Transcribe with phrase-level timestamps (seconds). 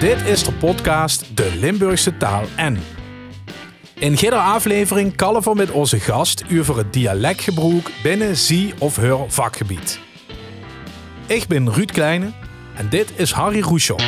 [0.00, 2.78] Dit is de podcast De Limburgse Taal en.
[3.94, 9.30] In iedere aflevering kallen we met onze gast over het dialectgebruik binnen zie of haar
[9.30, 10.00] vakgebied.
[11.26, 12.30] Ik ben Ruud Kleine
[12.76, 14.00] en dit is Harry Rouchon.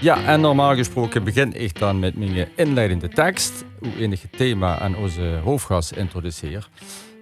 [0.00, 4.96] Ja, en normaal gesproken begin ik dan met mijn inleidende tekst, hoe enige thema aan
[4.96, 6.68] onze hoofdgast introduceer.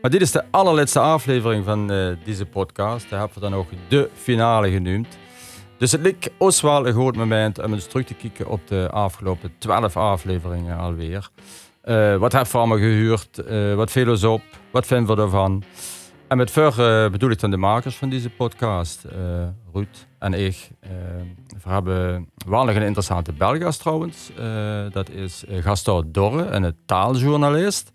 [0.02, 3.10] Maar dit is de allerlaatste aflevering van uh, deze podcast.
[3.10, 5.06] Daar hebben we dan ook de finale genoemd.
[5.78, 8.90] Dus het lijkt ons wel een goed moment om eens terug te kijken op de
[8.90, 11.30] afgelopen 12 afleveringen alweer.
[11.84, 13.42] Uh, wat hebben we gehuurd?
[13.48, 14.42] Uh, wat viel ons op?
[14.70, 15.62] Wat vinden we ervan?
[16.28, 19.04] En met uh, bedoel ik dan de makers van deze podcast,
[19.72, 20.70] Ruud en ik.
[21.62, 22.28] we hebben
[22.66, 24.30] nog een interessante Belgast trouwens.
[24.92, 27.92] dat is Gaston Dorre, een taaljournalist.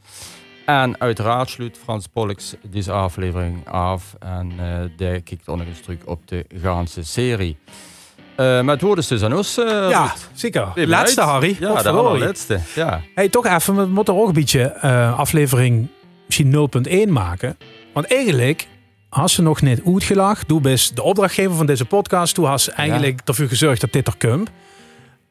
[0.69, 4.15] En uiteraard sluit Frans Pollux deze aflevering af.
[4.19, 7.57] En uh, die kijkt ook nog eens terug op de ganse serie.
[7.67, 9.57] Uh, maar het woord is dus aan ons.
[9.57, 10.71] Uh, ja, zeker.
[10.75, 11.57] Laatste, Harry.
[11.59, 12.59] Ja, de allerlaatste.
[12.75, 13.01] Ja.
[13.15, 15.87] Hey, toch even, we moeten ook een beetje uh, aflevering
[16.25, 16.69] misschien
[17.07, 17.57] 0.1 maken.
[17.93, 18.67] Want eigenlijk,
[19.09, 23.19] als ze nog net uitgelacht, doe best de opdrachtgever van deze podcast, toen has eigenlijk
[23.19, 23.25] ja.
[23.25, 24.49] ervoor gezorgd dat dit er komt.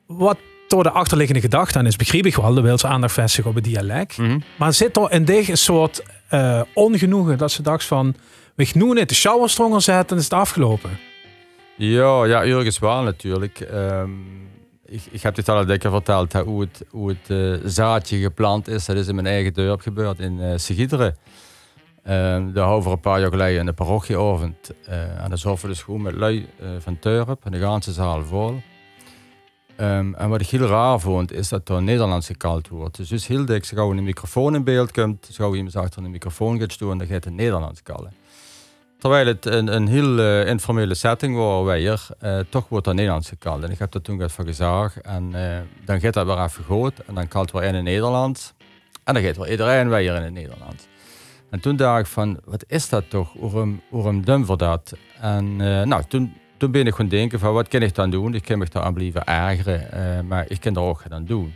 [0.07, 0.39] Wat
[0.71, 3.57] door de achterliggende gedachte, en is begreep ik wel, de wil ze aandacht vestigen op
[3.57, 4.19] het dialect.
[4.19, 4.43] Mm -hmm.
[4.57, 6.03] Maar zit er in deze een soort
[6.35, 8.15] uh, ongenoegen dat ze dacht van,
[8.55, 10.91] we gaan net de showerstronger zetten en is het afgelopen.
[11.77, 13.69] Ja, ja, ergens wel natuurlijk.
[13.73, 14.27] Um,
[14.87, 18.69] ik, ik, heb dit al een keer verteld, hoe het, hoe het uh, zaadje geplant
[18.69, 18.85] is.
[18.85, 21.17] Dat is in mijn eigen dorp gebeurd, in uh, Sigideren.
[22.09, 24.71] Um, daar over een paar jaar geleden in de parochieavond.
[24.89, 28.25] Uh, en dan zorgen we dus goed met lui van Turp en de ganse zaal
[28.25, 28.63] vol.
[29.81, 32.97] Um, en wat ik heel raar vond, is dat er Nederlands gekald wordt.
[32.97, 36.59] Dus, dus heel dik, gauw een microfoon in beeld komt, gauw iemand achter een microfoon
[36.59, 38.13] gaat staan, dan gaat het Nederlands kallen.
[38.99, 43.63] Terwijl het een, heel uh, informele setting was, weer, uh, toch wordt er Nederlands gekald.
[43.63, 45.01] En ik heb dat toen even gezegd.
[45.01, 47.05] En uh, dan gaat dat weer even goed.
[47.05, 48.53] En dan kalt weer in het Nederlands.
[49.05, 50.87] En dan gaat weer iedereen weer in het Nederlands.
[51.51, 53.33] En toen dacht ik van, wat is dat toch?
[53.91, 54.93] Waarom doen we dat?
[55.21, 55.57] En
[55.89, 58.35] nou, toen toen ben ik gewoon denken van wat kan ik dan doen?
[58.35, 61.55] Ik kan me daar aan blijven ergeren, uh, maar ik kan er ook aan doen.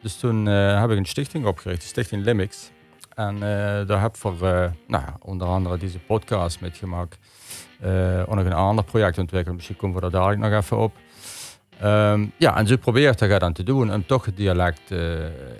[0.00, 2.70] Dus toen uh, heb ik een stichting opgericht, de Stichting Limix.
[3.14, 3.40] En uh,
[3.86, 4.34] daar heb ik voor
[4.86, 7.18] nou, onder andere deze podcast met gemaakt.
[8.26, 10.92] ook nog een ander project ontwikkeld, misschien komen we daar dadelijk nog even op.
[11.84, 14.98] Um, ja, en zo probeer ik dat dan te doen om toch het dialect uh,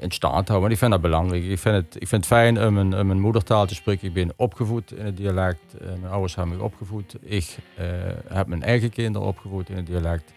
[0.01, 0.61] in stand te houden.
[0.61, 1.45] Want ik vind dat belangrijk.
[1.45, 4.09] Ik vind het, ik vind het fijn om mijn, om moedertaal te spreken.
[4.09, 5.59] Ik ben opgevoed in het dialect.
[5.81, 7.17] Uh, mijn ouders hebben me opgevoed.
[7.23, 7.85] Ik uh,
[8.29, 10.33] heb mijn eigen kinderen opgevoed in het dialect.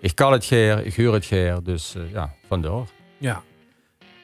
[0.00, 1.58] Ik kan het geer, ik huur het geer.
[1.62, 2.84] Dus ja, vandaar.
[3.18, 3.42] Ja.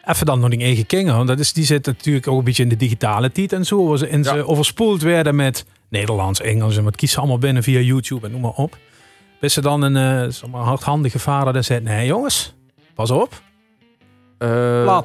[0.04, 1.26] Even dan nog die eigen kinderen.
[1.26, 3.86] Dat is, die zit natuurlijk ook een beetje in de digitale tijd en zo.
[3.86, 4.34] Waar ze, in ja.
[4.34, 8.40] ze overspoeld werden met Nederlands, Engels en wat kiezen allemaal binnen via YouTube en noem
[8.40, 8.78] maar op.
[9.42, 12.54] Is er dan een uh, hardhandige vader die zegt: Nee, jongens,
[12.94, 13.42] pas op.
[14.38, 15.00] Uh.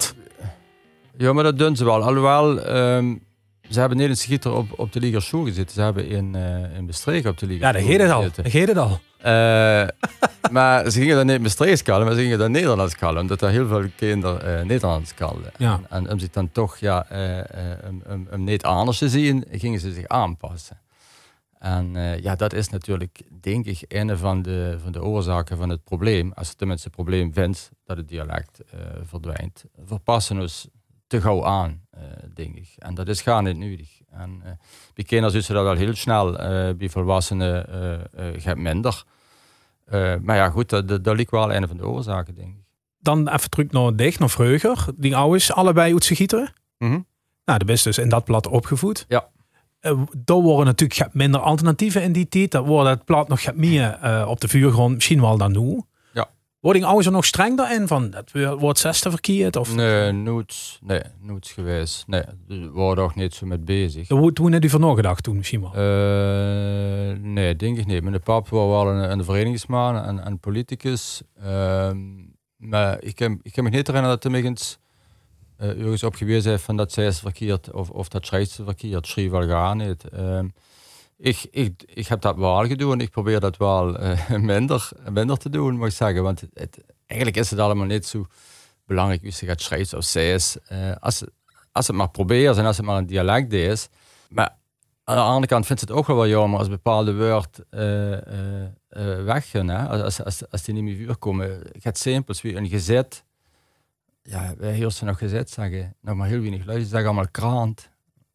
[1.17, 2.03] Ja, maar dat doen ze wel.
[2.03, 3.23] Alhoewel, um,
[3.69, 5.73] ze hebben niet een schieter op, op de Liga Show gezeten.
[5.73, 8.21] Ze hebben in, uh, in Bestreek op de Liga Ja, dat geeft het al.
[8.21, 8.99] Dat geeft het al.
[10.51, 13.21] maar ze gingen dan niet Bestreeks kallen, maar ze gingen dan Nederlands kallen.
[13.21, 15.51] Omdat er heel veel kinderen Nederlands kallen.
[15.57, 15.79] Ja.
[15.89, 17.05] En, en om zich dan toch ja,
[17.87, 20.77] um, um, um, niet anders te zien, gingen ze zich aanpassen.
[21.59, 25.69] En uh, ja, dat is natuurlijk, denk ik, een van de, van de oorzaken van
[25.69, 26.31] het probleem.
[26.33, 30.67] Als het tenminste een probleem vindt dat het dialect uh, verdwijnt, verpassen ons
[31.07, 32.01] te gauw aan, uh,
[32.33, 32.73] denk ik.
[32.77, 34.01] En dat is gaan niet nodig.
[34.09, 34.41] En
[34.93, 36.31] bij kinderen is dat al heel snel,
[36.75, 37.65] bij volwassenen
[38.37, 39.03] gaat minder.
[40.21, 42.63] maar ja, goed, dat, dat ligt wel een van de oorzaken, denk ik.
[42.99, 44.85] Dan even terug naar dicht, naar Vreuger.
[44.95, 46.53] Die ouders, allebei uit gieteren.
[46.77, 47.05] Mm -hmm.
[47.45, 49.05] Nou, de beste dus in dat plat opgevoed.
[49.07, 49.29] Ja.
[49.91, 52.51] Uh, daar worden natuurlijk minder alternatieven in die tijd.
[52.51, 55.81] Dat wordt het plat nog meer uh, op de vuurgrond, misschien wel dan nu.
[56.13, 56.29] Ja.
[56.59, 59.55] Worden ouders er nog streng daarin van dat wordt zesde verkeerd?
[59.55, 59.75] Of?
[59.75, 62.07] Nee, nooit, nee, nooit geweest.
[62.07, 64.07] Nee, we worden ook niet zo met bezig.
[64.33, 65.71] Toen net u van gedacht toen misschien wel?
[65.75, 68.03] Uh, nee, denk ik niet.
[68.03, 71.21] Mijn pap was wel een, een verenigingsman en een politicus.
[71.41, 71.97] Ehm,
[72.57, 74.86] maar ik kan, ik kan me niet herinneren dat er ergens uh,
[75.57, 79.07] ergens op gewezen heeft van dat zij is verkeerd of, of dat schrijft ze verkeerd,
[79.07, 80.03] schreef wel gar niet.
[80.13, 80.53] Um,
[81.17, 83.01] ik, ik, ik heb dat wel gedaan.
[83.01, 86.23] Ik probeer dat wel uh, minder, minder te doen, moet ik zeggen.
[86.23, 88.25] Want het, eigenlijk is het allemaal niet zo
[88.85, 90.57] belangrijk wie ze gaat schrijven of zij is.
[90.71, 91.23] Uh, als,
[91.71, 93.89] als het maar probeert en als het maar een dialect is.
[94.29, 94.55] Maar
[95.03, 97.59] aan de andere kant vindt het ook wel jammer als bepaalde woord
[99.25, 99.67] weggaan.
[99.67, 100.03] Hè?
[100.03, 101.61] Als, als, als die niet meer vuur komen.
[101.81, 103.23] Het simpels wie een gezet
[104.29, 107.89] ja, wij heersen nog gezet zeggen, nog maar heel weinig luisteren, zeggen allemaal krant.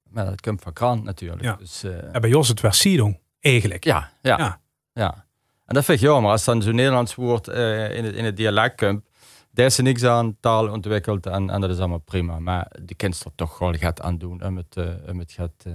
[0.08, 1.42] Maar dat komt van krant natuurlijk.
[1.42, 1.56] Ja.
[1.56, 3.84] Dus, uh, bij Jos het was Sidong, eigenlijk.
[3.84, 4.60] Ja, ja, ja.
[4.92, 5.26] ja.
[5.66, 8.36] En dat vind ik jammer, als dan zo'n Nederlands woord uh, in, het, in het
[8.36, 9.08] dialect komt,
[9.50, 12.38] daar is er niks aan, taal ontwikkeld en, en dat is allemaal prima.
[12.38, 15.66] Maar de kind er toch wel gaat aan doen om het, uh, om het gaat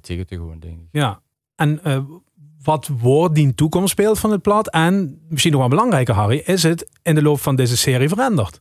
[0.00, 0.88] tegen te gaan, denk ik.
[0.90, 1.20] Ja,
[1.54, 1.80] en
[2.62, 4.70] wat wordt die toekomst speelt van het plat?
[4.70, 8.60] En misschien nog wel belangrijker, Harry, is het in de loop van deze serie veranderd?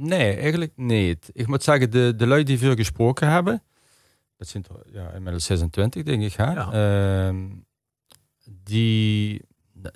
[0.00, 1.30] Nee, eigenlijk niet.
[1.32, 3.62] Ik moet zeggen, de, de lui die veel gesproken hebben,
[4.36, 6.32] dat zijn ja, inmiddels 26, denk ik.
[6.32, 6.52] Hè?
[6.52, 6.72] Ja.
[6.72, 7.46] Ehm,
[8.44, 9.42] die,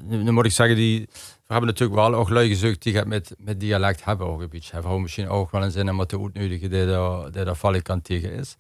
[0.03, 3.35] nu moet ik zeggen, die, we hebben natuurlijk wel ook lui gezocht die het met,
[3.39, 4.73] met dialect hebben ook een beetje.
[4.73, 8.33] Hebben misschien ook wel een zin om te uitnodigen die daar, die daar kan tegen
[8.33, 8.57] is.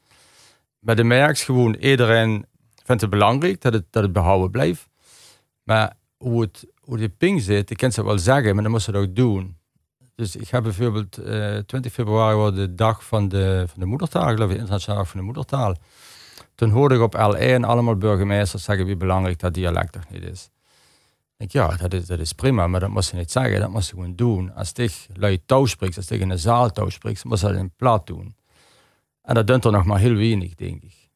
[0.78, 2.46] Maar de merks gewoon, iedereen
[2.84, 4.88] vindt het belangrijk dat het, dat het behouden blijft.
[5.62, 8.84] Maar hoe het, hoe de ping zit, ik kan het wel zeggen, maar dan moet
[8.84, 9.56] je het ook doen.
[10.22, 13.86] Dus ik heb bijvoorbeeld uh, eh, 20 februari was de dag van de, van de
[13.86, 15.76] moedertaal, geloof ik, van de moedertaal.
[16.54, 20.50] Toen hoorde ik op L1 allemaal burgemeesters zeggen wie belangrijk dat dialect toch niet is.
[21.36, 23.70] Ik denk, ja, dat is, dat is prima, maar dat moest je niet zeggen, dat
[23.70, 24.54] moest je gewoon doen.
[24.54, 27.56] Als ik luid touw spreekt, als ik in een zaal touw spreekt, moest je dat
[27.56, 28.34] in plaat doen.
[29.22, 31.08] En dat doet er nog maar heel weinig, denk ik.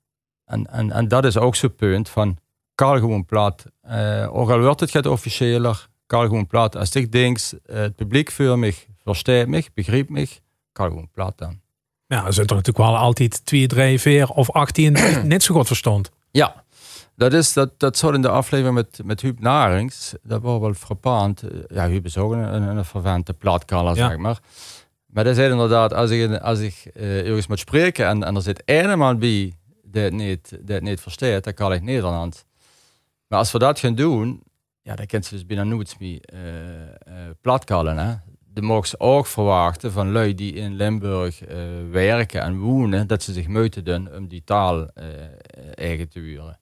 [0.44, 2.38] En, en, en dat is ook zo'n punt van,
[2.74, 3.66] kan gewoon plat.
[3.88, 6.76] Uh, ook al wordt het gaat officiëler, kan gewoon plat.
[6.76, 8.74] Als ik denk, uh, het publiek voor mij,
[9.12, 10.28] verstaat mij, begrijpt mij,
[10.72, 11.60] kan gewoon plat dan.
[12.06, 14.92] Ja, er zijn er natuurlijk wel altijd twee, drie, vier of 18
[15.24, 16.10] net zo goed verstond.
[16.30, 16.64] Ja,
[17.16, 20.14] dat, is, dat, dat zat in de aflevering met, met Huub Narings.
[20.22, 21.42] Dat was wel frappant.
[21.68, 24.38] Ja, Huub is ook een, een, een vervente platkaller, zeg maar.
[25.06, 28.42] Maar dat zei inderdaad, als ik, als ik uh, ergens moet spreken en, en er
[28.42, 32.44] zit één man bij die het niet, die het niet verstaat, dan kan ik Nederland.
[33.26, 34.42] Maar als we dat gaan doen,
[34.82, 36.40] ja, dan kent ze dus binnen nooit meer uh,
[37.42, 38.14] uh, Hè?
[38.56, 41.56] De mogen ook verwachten van lui die in Limburg uh,
[41.90, 44.88] werken en wonen, dat ze zich moeten doen om die taal
[45.74, 46.58] eigen te huren.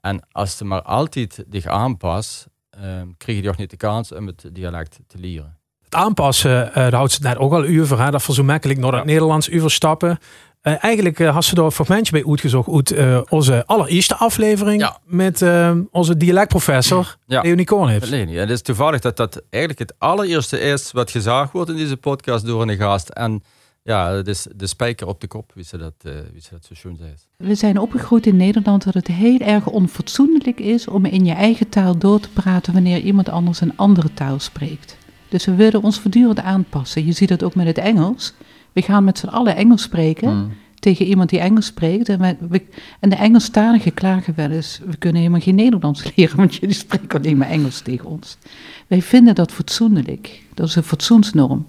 [0.00, 4.26] En als ze maar altijd zich aanpast, ehm, krijg je toch niet de kans om
[4.26, 5.58] het dialect te leren.
[5.82, 8.78] Het aanpassen, uh, daar houdt ze net ook al over, hè, dat voor zo makkelijk
[8.78, 10.18] naar het Nederlands overstappen.
[10.66, 14.90] Uh, eigenlijk uh, had ze daar een fragmentje bij uitgezocht uit uh, onze allereerste aflevering
[15.04, 15.44] met
[15.90, 17.42] onze dialectprofessor ja.
[17.42, 18.08] Leonie Kornips.
[18.08, 21.96] Leonie, het is toevallig dat dat eigenlijk het allereerste is wat gezegd wordt in deze
[21.96, 23.08] podcast door een gast.
[23.08, 23.42] En
[23.82, 25.94] ja, het is de spijker op de kop, wie ze dat,
[26.32, 27.14] wie ze dat zo schoon zei.
[27.36, 31.68] We zijn opgegroeid in Nederland dat het heel erg onfatsoenlijk is om in je eigen
[31.68, 34.96] taal door te praten wanneer iemand anders een andere taal spreekt.
[35.28, 37.06] Dus we willen ons voortdurend aanpassen.
[37.06, 38.34] Je ziet dat ook met het Engels
[38.74, 40.52] we gaan met z'n allen Engels spreken hmm.
[40.74, 42.08] tegen iemand die Engels spreekt.
[42.08, 42.62] En, we,
[43.00, 47.18] en de Engelstaligen klagen wel eens, we kunnen helemaal geen Nederlands leren, want jullie spreken
[47.18, 48.36] alleen maar Engels tegen ons.
[48.86, 50.42] Wij vinden dat fatsoenlijk.
[50.54, 51.66] Dat is een fatsoensnorm.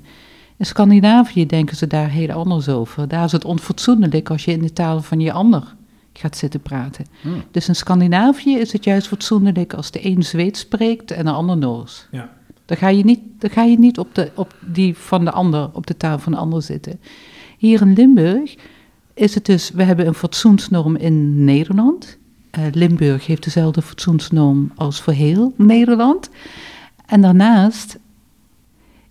[0.58, 3.08] In Scandinavië denken ze daar heel anders over.
[3.08, 5.76] Daar is het onfatsoenlijk als je in de taal van je ander
[6.14, 7.06] gaat zitten praten.
[7.22, 7.44] Hmm.
[7.52, 11.58] Dus in Scandinavië is het juist fatsoenlijk als de een Zweeds spreekt en de ander
[11.58, 12.08] Noors.
[12.12, 12.30] Ja.
[12.66, 15.70] Dan ga je niet, dan ga je niet op, de, op die van de ander,
[15.74, 17.00] op de taal van de ander zitten.
[17.58, 18.56] Hier in Limburg
[19.14, 22.18] is het dus, we hebben een fatsoensnorm in Nederland.
[22.60, 26.30] Uh, Limburg heeft dezelfde fatsoensnorm als voor heel Nederland.
[27.06, 28.00] En daarnaast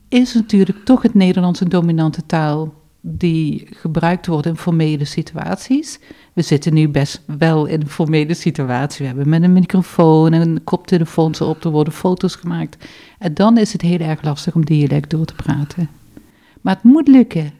[0.08, 2.74] is natuurlijk toch het Nederlands een dominante taal
[3.06, 5.98] die gebruikt wordt in formele situaties.
[6.32, 8.98] We zitten nu best wel in een formele situatie.
[8.98, 12.88] We hebben met een microfoon en koptelefoons op, er worden foto's gemaakt.
[13.24, 15.90] En dan is het heel erg lastig om dialect door te praten.
[16.60, 17.52] Maar het moet lukken.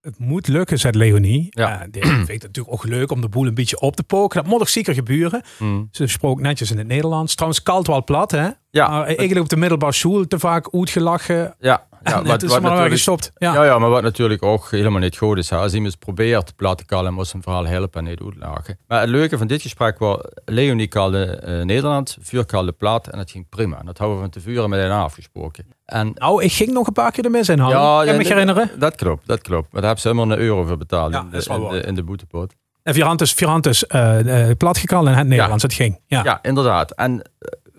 [0.00, 1.46] Het moet lukken, zei Leonie.
[1.50, 1.80] Ja.
[1.80, 4.40] Uh, die vind ik natuurlijk ook leuk om de boel een beetje op te poken.
[4.40, 5.42] Dat moet nog zeker gebeuren.
[5.58, 5.88] Mm.
[5.90, 7.34] Ze sprak netjes in het Nederlands.
[7.34, 8.48] Trouwens, kalt wel plat, hè?
[8.70, 8.88] Ja.
[8.88, 11.54] Maar eigenlijk op de middelbare school te vaak uitgelachen.
[11.58, 13.32] Ja, ja, wat, is wat maar gestopt.
[13.36, 13.54] Ja.
[13.54, 13.64] ja.
[13.64, 15.50] Ja, maar wat natuurlijk ook helemaal niet goed is.
[15.50, 15.56] Hè.
[15.56, 18.78] Als iemand probeert plat te kallen, moet een verhaal helpen en niet uitlachen.
[18.86, 23.18] Maar het leuke van dit gesprek was, Leonie kalde uh, Nederland, vuur kalde plat en
[23.18, 23.78] het ging prima.
[23.78, 25.66] En dat hebben we van tevoren met hen afgesproken.
[25.84, 27.76] En, nou, ik ging nog een paar keer ermee zijn halen.
[27.76, 28.70] Ja, ja, me herinneren?
[28.78, 29.72] Dat klopt, dat klopt.
[29.72, 31.94] Maar daar hebben ze helemaal een euro voor betaald ja, in, de, in, de, in
[31.94, 32.54] de boetepot.
[32.82, 36.00] En Virantes, Virantes uh, uh, plat in het Nederlands, het ging.
[36.06, 36.24] Ja.
[36.24, 36.90] ja, inderdaad.
[36.90, 37.22] En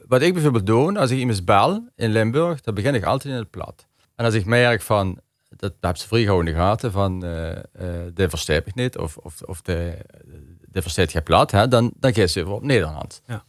[0.07, 3.39] wat ik bijvoorbeeld doe, als ik iemand bel in Limburg, dan begin ik altijd in
[3.39, 3.87] het plat.
[4.15, 5.19] En als ik merk van,
[5.49, 7.55] dat, dat heb ze vrij gauw in de gaten, van uh, uh,
[8.13, 9.97] de verstaat ik niet, of, of, of de,
[10.61, 13.21] de verstaat je plat, hè, dan, dan geef ze op Nederland.
[13.25, 13.43] Ja.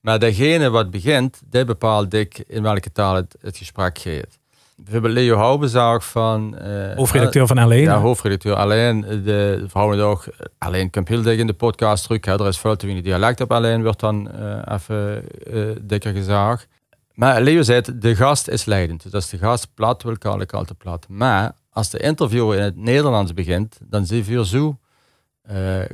[0.00, 4.38] Maar degene wat begint, die bepaalt ik in welke taal het, het gesprek gaat.
[4.76, 6.56] Bijvoorbeeld Leo Houbenzag van...
[6.62, 7.82] Uh, hoofdredacteur van Alleen.
[7.82, 9.00] Ja, hoofdredacteur Alleen.
[9.00, 10.24] De verhouden ook...
[10.58, 12.24] Alleen komt heel dik in de podcast terug.
[12.24, 12.40] Hè.
[12.40, 14.30] Er is veel te weinig dialect op Alleen, wordt dan
[14.64, 15.24] even
[15.80, 16.66] dikker gezegd.
[17.20, 19.02] Maar Leo zei het, de gast is leidend.
[19.02, 21.06] Dus als de gast plat wil, kan ik altijd plat.
[21.08, 24.78] Maar als de interview in het Nederlands begint, dan zie je zo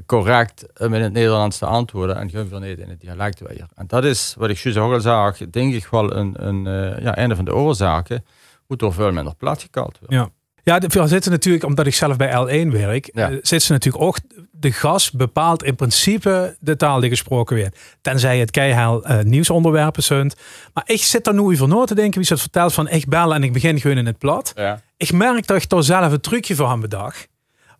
[0.06, 3.66] correct in het Nederlands te antwoorden en gewoon niet in het dialect weer.
[3.74, 6.62] En dat is wat ik juist ook al zag, denk ik wel een, een
[7.02, 8.24] ja, een van de oorzaken
[8.66, 10.14] hoe toch veel minder plat gekald wordt.
[10.14, 10.30] Ja.
[10.68, 13.30] Ja, veel zitten natuurlijk, omdat ik zelf bij L1 werk, ja.
[13.42, 14.18] zitten natuurlijk ook,
[14.50, 17.78] de gas bepaalt in principe de taal die gesproken wordt.
[18.00, 20.32] Tenzij het keihard uh, nieuwsonderwerpen zijn.
[20.74, 23.08] Maar ik zit daar nu over na te denken, wie ze het vertelt van ik
[23.08, 24.52] bel en ik begin gewoon in het plat.
[24.56, 24.80] Ja.
[24.96, 27.28] Ik merk dat ik daar zelf een trucje voor hem bedacht.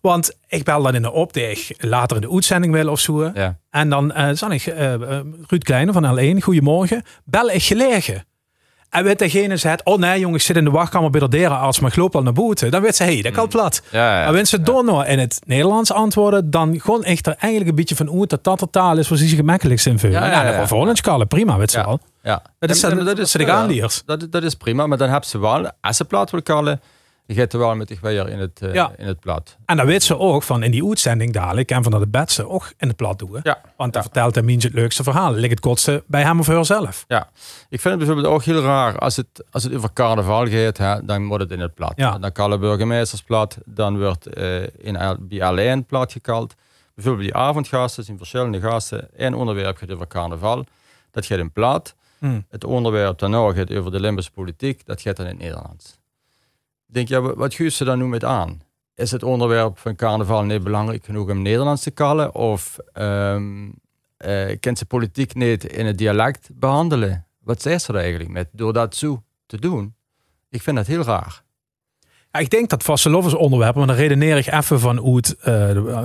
[0.00, 1.36] Want ik bel dan in de op
[1.78, 3.30] later in de uitzending wil of zo.
[3.34, 3.58] Ja.
[3.70, 4.94] En dan uh, zal ik, uh,
[5.46, 8.24] Ruud Kleine van L1, goedemorgen, bel ik gelegen.
[8.90, 11.80] En weet degene zegt, oh nee jongens, ik zit in de wachtkamer bij de dierenarts,
[11.80, 12.68] maar ik loop al naar boete.
[12.68, 13.50] Dan weet ze, hé, hey, dat kan mm.
[13.50, 13.82] plat.
[13.90, 17.34] Ja, ja, en wanneer ze door nou in het Nederlands antwoorden, dan gewoon echt er
[17.38, 20.20] eigenlijk een beetje van hoe dat dat de taal is waar ze zich gemakkelijkst invullen.
[20.20, 22.00] Ja, ja, ja, ja, voor ons prima, weet ze wel.
[22.22, 22.42] Ja.
[22.58, 25.96] Dat is, dat, dat, is, dat, dat is prima, maar dan hebben ze wel, als
[25.96, 26.80] ze plat willen kallen,
[27.26, 28.92] je gaat er wel met zich weer in het, uh, ja.
[28.97, 29.56] in het plat.
[29.64, 32.49] En dan weet ze ook van in die uitzending dadelijk en van dat de bedse
[32.49, 33.40] ook in het plat doen.
[33.42, 33.61] Ja.
[33.76, 35.33] Want dan vertelt hij minstens het leukste verhaal.
[35.33, 37.04] Ligt het kortste bij hem of haarzelf.
[37.09, 37.28] Ja,
[37.68, 41.04] ik vind het bijvoorbeeld ook heel raar als het, als het over carnaval gaat, hè,
[41.04, 41.92] dan wordt het in het plat.
[41.97, 42.18] Ja.
[42.18, 46.54] Dan kallen burgemeesters plat, dan wordt uh, in, bij alleen plat gekald.
[46.95, 49.09] Bijvoorbeeld die avondgasten zijn verschillende gasten.
[49.16, 50.64] Eén onderwerp gaat over carnaval,
[51.11, 51.95] dat gaat in plat.
[52.18, 52.45] Hmm.
[52.49, 55.99] Het onderwerp daarna gaat over de Limburgse politiek, dat gaat dan in het Nederlands
[56.86, 58.60] denk, ja, wat guurt ze dan nu met aan?
[58.94, 62.34] Is het onderwerp van carnaval niet belangrijk genoeg om Nederlands te kallen?
[62.34, 63.74] Of um,
[64.26, 67.26] uh, kent ze politiek niet in het dialect behandelen?
[67.38, 68.48] Wat zegt ze er eigenlijk met?
[68.52, 69.94] Door dat zo te doen?
[70.50, 71.44] Ik vind dat heel raar.
[72.32, 75.44] Ja, ik denk dat vastelovers onderwerp, maar dan redeneer ik even van hoe het uh,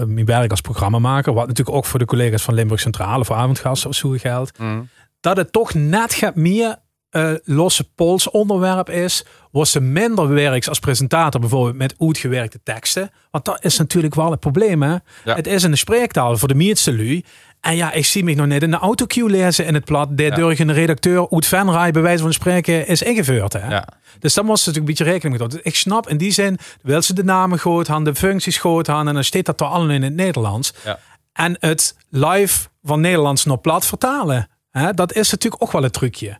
[0.03, 3.89] mijn werk als programmamaker, wat natuurlijk ook voor de collega's van Limburg Centrale, voor avondgasten
[3.89, 4.89] of zo geldt, mm.
[5.19, 6.77] dat het toch net gaat meer
[7.11, 13.11] uh, losse pols onderwerp is, was ze minder werks als presentator bijvoorbeeld met uitgewerkte teksten.
[13.31, 14.81] Want dat is natuurlijk wel het probleem.
[14.81, 14.95] Hè?
[15.23, 17.23] Het is een spreektaal voor de meeste lui.
[17.61, 20.17] En ja, ik zie me nog net in de autocue lezen in het plat.
[20.17, 23.53] De door een redacteur uit Venray bij wijze van spreken is ingevoerd.
[23.53, 23.69] Hè?
[23.69, 23.87] Ja.
[24.19, 25.71] Dus dan moest ze natuurlijk een beetje rekening mee houden.
[25.71, 29.07] Ik snap in die zin, wil ze de namen groot aan, de functies groot aan.
[29.07, 30.73] En dan steekt dat toch allemaal in het Nederlands.
[30.85, 30.99] Ja.
[31.33, 34.49] En het live van Nederlands naar plat vertalen.
[34.71, 34.93] Hè?
[34.93, 36.39] Dat is natuurlijk ook wel een trucje.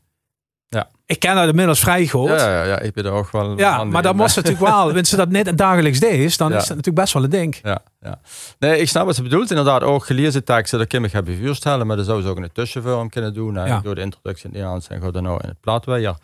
[0.76, 0.90] Ja.
[1.06, 2.30] Ik ken dat inmiddels vrij goed.
[2.30, 3.58] Ja, ja, ja, ik ben er ook wel.
[3.58, 6.68] Ja, maar dan moest natuurlijk wel, als ze dat net dagelijks deed, dan is dat
[6.70, 7.60] natuurlijk best wel een ding.
[7.64, 8.20] Ja, ja.
[8.60, 9.50] Nee, ik snap wat ze bedoelt.
[9.50, 12.42] Inderdaad, ook gelezen teksten, dat kan ik hebben vuurstellen, maar dat zou ze ook in
[12.42, 13.54] de tussenvorm kunnen doen.
[13.54, 13.80] Ja.
[13.80, 16.16] Door de introductie in het Nederlands en gewoon dan nou in het plaat weer.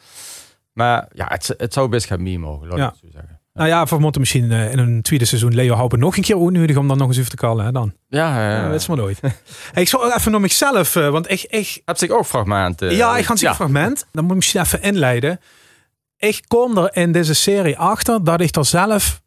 [0.73, 3.36] Maar ja, het, het zou best gaan mee mogen, laat ik zo zeggen.
[3.57, 6.35] Nou ja, we moeten misschien uh, in een tweede seizoen Leo Houpen nog een keer
[6.35, 7.65] onnodig om dan nog eens even te kallen.
[7.65, 7.93] Hè, dan.
[8.07, 8.69] Ja, ja, ja.
[8.69, 9.19] weet je maar nooit.
[9.73, 11.81] hey, ik zou even naar mezelf, uh, want ik, ik...
[11.85, 12.95] Heb zich ook fragmenten?
[12.95, 14.07] ja, ik ga een fragment.
[14.11, 15.39] Dan moet ik misschien even inleiden.
[16.17, 19.21] Ik kom er in deze serie achter dat ik er zelf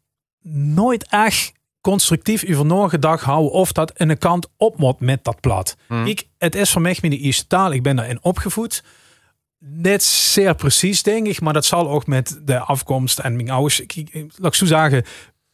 [0.73, 5.39] nooit echt constructief over nagedacht hou of dat in de kant op moet met dat
[5.39, 5.75] plat.
[5.87, 6.05] Hmm.
[6.05, 7.71] Ik, het is voor mij mijn eerste taal.
[7.71, 8.83] Ik ben daarin opgevoed
[9.63, 11.41] net zeer precies, denk ik.
[11.41, 13.79] Maar dat zal ook met de afkomst en mijn ouders.
[13.79, 15.03] Ik, laat ik zo zeggen,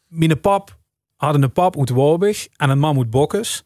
[0.08, 0.78] mijn pap
[1.16, 3.64] hadden een pap uit Wobig en een mam uit Bokkes.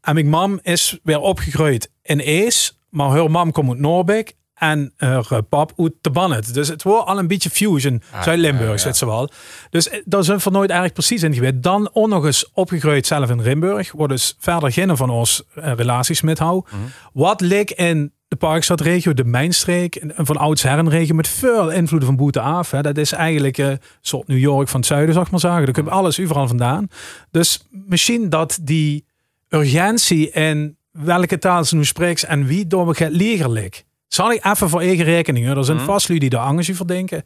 [0.00, 4.92] En mijn mam is weer opgegroeid in Ees, maar haar mam komt uit Noorbeek en
[4.96, 6.54] haar pap uit de Bannet.
[6.54, 9.30] Dus het wordt al een beetje fusion, ah, Zuid-Limburg, zit ze wel.
[9.70, 11.62] Dus eh, daar zijn we nooit eigenlijk precies in geweest.
[11.62, 15.72] Dan ook nog eens opgegroeid zelf in Limburg, waar dus verder geen van ons eh,
[15.74, 16.64] relaties met hou.
[16.66, 16.76] Mhm.
[17.12, 22.08] Wat leek in de Parkstadregio, de Mijnstreek, een van oudsher een regio met veel invloeden
[22.08, 22.70] van boete af.
[22.70, 22.82] Hè.
[22.82, 25.64] Dat is eigenlijk een soort New York van het zuiden, zeg maar zeggen.
[25.64, 26.88] Daar komt alles overal vandaan.
[27.30, 29.04] Dus misschien dat die
[29.48, 33.70] urgentie en welke taal ze nu spreekt en wie door gaat leren
[34.08, 35.48] Zal ik even voor eigen rekening.
[35.48, 35.84] Er zijn mm.
[35.84, 37.24] vast jullie die daar angst voor denken.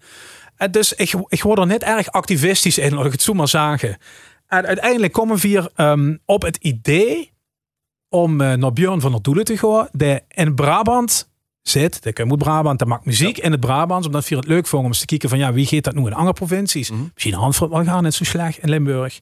[0.57, 3.49] En dus ik, ik word er net erg activistisch in, laat ik het zo maar
[3.49, 3.97] zeggen.
[4.47, 7.33] En uiteindelijk komen we hier um, op het idee
[8.09, 9.89] om uh, naar Björn van der Doelen te gaan.
[9.93, 11.29] Die in Brabant
[11.63, 12.03] zit.
[12.03, 14.07] Die moet Brabant, die maakt muziek in het Brabant.
[14.07, 16.07] Omdat we het leuk vonden om eens te kijken van ja, wie gaat dat nu
[16.07, 16.91] in andere provincies?
[16.91, 17.11] Mm -hmm.
[17.15, 19.21] Misschien Handvoort wel gaan, net zo slecht in Limburg.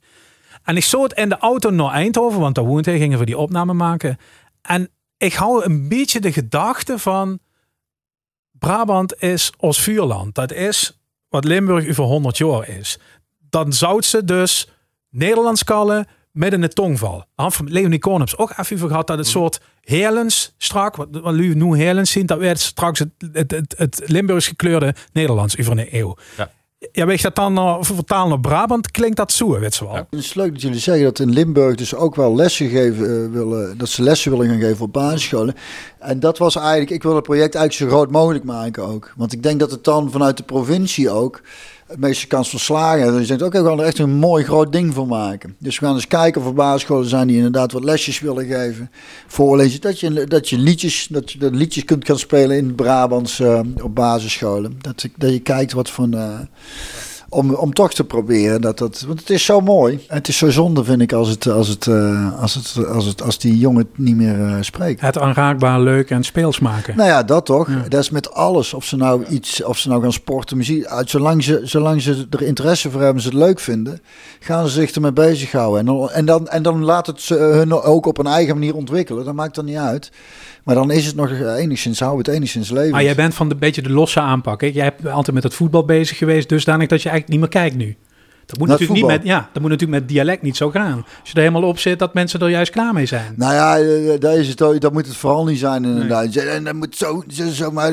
[0.62, 3.24] En ik zat het in de auto naar Eindhoven, want daar woont hij, gingen we
[3.24, 4.18] die opname maken.
[4.62, 7.38] En ik hou een beetje de gedachte van
[8.50, 10.34] Brabant is ons vuurland.
[10.34, 12.98] Dat is wat Limburg over 100 jaar is.
[13.50, 14.68] Dan zou ze dus
[15.10, 17.24] Nederlands kallen, met een tongval.
[17.36, 19.32] Van Leonie Korneps ook even gehad dat het mm.
[19.32, 23.74] soort Heerlens strak, wat, wat nu nu Heerlens zien, dat werd straks het, het, het,
[23.76, 26.16] het Limburgs gekleurde Nederlands over een eeuw.
[26.36, 26.50] Ja.
[26.92, 29.94] Ja, weet je dat dan uh, vertalen naar Brabant, klinkt dat zo, weet ze wel.
[29.94, 33.32] Het is leuk dat jullie zeggen dat in Limburg dus ook wel lessen geven uh,
[33.32, 35.54] willen, dat ze lessen willen gaan geven op basisscholen.
[35.98, 39.12] En dat was eigenlijk, ik wil het project eigenlijk zo groot mogelijk maken ook.
[39.16, 41.40] Want ik denk dat het dan vanuit de provincie ook
[41.86, 43.12] het meeste kans van slagen.
[43.12, 45.56] Dus je denkt, oké, we gaan er echt een mooi groot ding van maken.
[45.58, 48.90] Dus we gaan eens kijken of er basisscholen zijn die inderdaad wat lesjes willen geven.
[49.26, 53.60] Voorlezen, dat je, dat je liedjes, dat je liedjes kunt gaan spelen in Brabants uh,
[53.82, 54.76] op basisscholen.
[54.80, 56.14] Dat, dat je kijkt wat van...
[56.14, 56.38] Uh,
[57.34, 58.60] om, om toch te proberen.
[58.60, 60.04] Dat dat, want het is zo mooi.
[60.08, 63.22] Het is zo zonde, vind ik, als, het, als, het, uh, als, het, als, het,
[63.22, 65.00] als die jongen het niet meer uh, spreekt.
[65.00, 66.96] Het aanraakbaar, leuk en speels maken.
[66.96, 67.68] Nou ja, dat toch.
[67.68, 67.84] Ja.
[67.88, 68.74] Dat is met alles.
[68.74, 70.84] Of ze nou iets, of ze nou gaan sporten, muziek.
[70.84, 74.00] Uit, zolang, ze, zolang ze er interesse voor hebben, ze het leuk vinden,
[74.40, 75.78] gaan ze zich ermee bezighouden.
[75.80, 78.74] En dan, en dan, en dan laat het ze hun ook op een eigen manier
[78.74, 79.24] ontwikkelen.
[79.24, 80.10] Dat maakt dan niet uit.
[80.64, 82.90] Maar dan is het nog enigszins, hou het enigszins leven.
[82.90, 84.60] Maar jij bent van de beetje de losse aanpak.
[84.60, 84.66] Hè?
[84.66, 87.76] Jij hebt altijd met het voetbal bezig geweest, dusdanig dat je eigenlijk niet meer kijkt
[87.76, 87.96] nu.
[88.46, 91.04] Dat moet, natuurlijk niet met, ja, dat moet natuurlijk met dialect niet zo gaan.
[91.20, 93.34] Als je er helemaal op zit, dat mensen er juist klaar mee zijn.
[93.36, 96.34] Nou ja, dat, is het, dat moet het vooral niet zijn inderdaad.
[96.34, 96.44] Nee.
[96.44, 97.92] En dat moet zo, zo maar,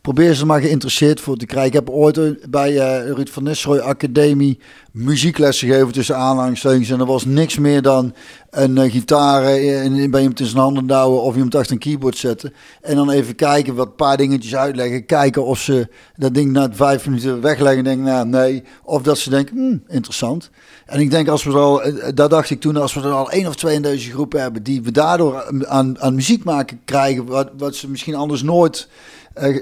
[0.00, 1.68] probeer ze maar geïnteresseerd voor te krijgen.
[1.68, 4.58] Ik heb ooit bij uh, Ruud van Nistelrooy Academie
[4.94, 6.90] muzieklessen gegeven tussen aanhalingstekens.
[6.90, 8.14] En er was niks meer dan
[8.50, 12.16] een uh, gitaar in, bij iemand in zijn handen douwen of iemand achter een keyboard
[12.16, 12.52] zetten.
[12.82, 15.06] En dan even kijken, wat paar dingetjes uitleggen.
[15.06, 18.62] Kijken of ze dat ding na vijf minuten wegleggen en denken, nou nee.
[18.82, 20.50] Of dat ze denken, hmm, interessant.
[20.86, 21.82] En ik denk als we er al,
[22.14, 24.62] daar dacht ik toen, als we er al één of twee in deze groep hebben,
[24.62, 28.88] die we daardoor aan, aan muziek maken krijgen, wat, wat ze misschien anders nooit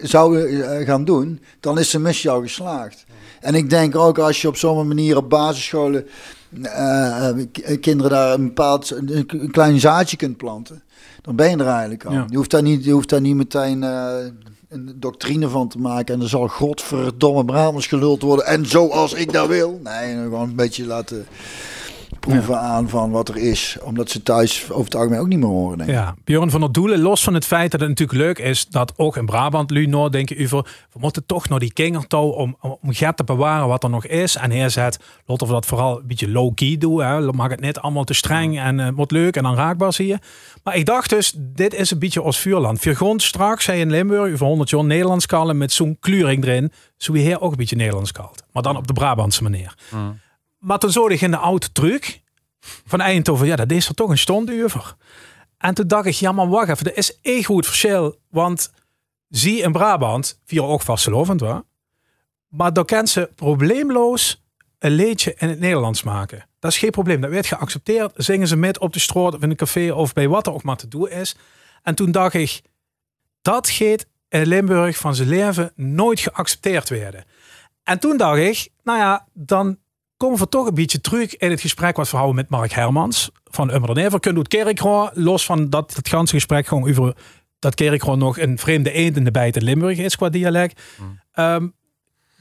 [0.03, 3.05] zouden gaan doen, dan is de missie al geslaagd.
[3.43, 6.07] En ik denk ook als je op zo'n manier op basisscholen
[6.51, 7.29] uh,
[7.81, 10.83] kinderen daar een bepaald een, klein zaadje kunt planten,
[11.23, 12.13] dan ben je er eigenlijk al.
[12.13, 12.27] Ja.
[12.29, 13.83] Je, hoeft daar niet, je hoeft daar niet meteen
[14.73, 19.33] een doctrine van te maken en er zal godverdomme Brabants geluld worden en zoals ik
[19.33, 19.81] dat wil.
[19.83, 21.27] Nee, gewoon een beetje laten
[22.27, 23.77] proeven aan van wat er is.
[23.83, 25.79] Omdat ze thuis over het algemeen ook niet meer horen.
[25.79, 25.97] Denk ik.
[25.97, 28.93] Ja, Björn van der Doelen, los van het feit dat het natuurlijk leuk is dat
[28.97, 30.63] ook in Brabant, Luno, denken over,
[30.93, 34.37] we moeten toch nog die kingertouw om, om get te bewaren wat er nog is.
[34.37, 37.03] En hij zegt, laten we dat vooral een beetje low-key doen.
[37.03, 37.21] Hè.
[37.33, 40.19] Mag het niet allemaal te streng en uh, wordt leuk en raakbaar zie je.
[40.63, 42.81] Maar ik dacht dus, dit is een beetje als vuurland.
[42.81, 46.73] Viergrond straks, zei in Limburg, over 100 jaar Nederlands kallen met zo'n kleuring erin.
[46.97, 48.43] Zo wie hier ook een beetje Nederlands kalt.
[48.53, 49.75] Maar dan op de Brabantse manier.
[49.91, 50.21] Mm.
[50.63, 52.21] Maar toen zag ik in de auto terug
[52.61, 54.97] van Eindhoven, ja, dat is er toch een stond over.
[55.59, 58.19] En toen dacht ik, ja, maar wacht even, er is één goed verschil.
[58.31, 58.73] Want
[59.29, 61.65] zie in Brabant, vier ook vastelovend hoor.
[62.49, 64.43] Maar dan kan ze probleemloos
[64.79, 66.49] een liedje in het Nederlands maken.
[66.59, 68.13] Dat is geen probleem, dat werd geaccepteerd.
[68.17, 70.63] Zingen ze met op de straat of in een café of bij wat er ook
[70.63, 71.37] maar te doen is.
[71.83, 72.63] En toen dacht ik,
[73.43, 77.25] dat gaat in Limburg van zijn leven nooit geaccepteerd werden.
[77.83, 79.79] En toen dacht ik, nou ja, dan
[80.23, 83.31] komen we toch een beetje terug in het gesprek wat we houden met Mark Hermans
[83.45, 84.21] van Ummer Never.
[84.21, 87.17] Kunt het Kerkroor, los van dat het ganse gesprek gewoon over
[87.59, 90.81] dat Kerkroor nog een vreemde eend in de bijt in Limburg is qua dialect.
[90.99, 91.45] Mm.
[91.45, 91.75] Um,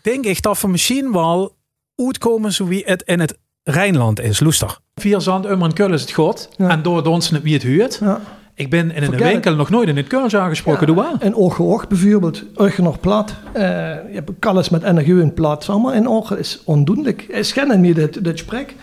[0.02, 1.56] denk ik dat we misschien wel
[1.96, 4.80] uitkomen zo wie het in het Rijnland is, Loester.
[4.96, 6.50] Vier zand, Ummer en Kul is het god.
[6.58, 7.98] En door ons wie het huurt.
[8.02, 8.22] Ja.
[8.54, 10.96] Ik ben in een winkel nog nooit in het Keuls aangesproken.
[10.96, 12.44] Ja, Doe In Orgeocht bijvoorbeeld,
[12.78, 13.34] nog plat.
[13.54, 15.70] Uh, je hebt alles met NRU in plat.
[15.70, 17.22] Allemaal in Orge is ondoenlijk.
[17.22, 18.76] Is schijnt niet dit, dit gesprek.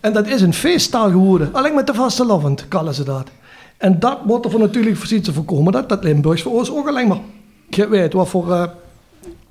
[0.00, 1.48] En dat is een feesttaal geworden.
[1.52, 3.30] Alleen met de vaste lovend kallen ze dat.
[3.76, 6.88] En dat wordt er voor natuurlijk voor te voorkomen dat dat Limburgs voor ons ook
[6.88, 7.20] alleen maar...
[7.68, 8.64] Je weet wat voor uh,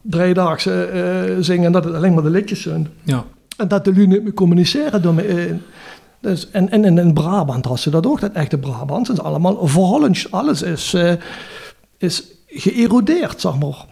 [0.01, 2.87] driedaagse uh, zingen, dat het alleen maar de liedjes zijn.
[3.03, 3.23] Ja.
[3.57, 5.55] En dat de lui niet meer communiceren door me,
[6.19, 9.07] dus, en, en, in Brabant had ze dat ook, dat echte Brabant.
[9.07, 10.31] Het is allemaal Hollands.
[10.31, 11.13] Alles is, uh,
[11.97, 13.85] is geërodeerd, zeg maar.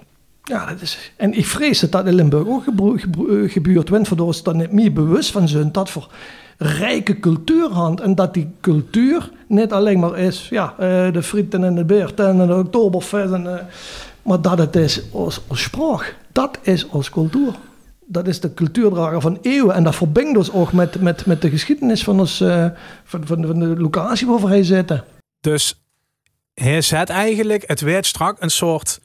[0.44, 3.90] Ja, dat is, en ik vrees dat dat in Limburg ook eh, gebeurt.
[3.90, 6.08] Waardoor ze er niet meer bewust van zijn dat voor
[6.58, 11.64] rijke cultuur hand En dat die cultuur niet alleen maar is ja, uh, de frieten
[11.64, 13.32] en de beerten en de oktoberfest.
[13.32, 13.68] En,
[14.22, 16.16] maar dat het is als, als spraak.
[16.32, 17.54] Dat is als cultuur
[18.06, 19.76] dat is de cultuurdrager van eeuwen.
[19.76, 22.68] En dat verbindt ons ook met, met, met de geschiedenis van, ons, uh,
[23.04, 25.04] van, van, van, de locatie waar hij zitten.
[25.40, 25.84] Dus
[26.54, 29.02] hij zet eigenlijk, het werd strak een soort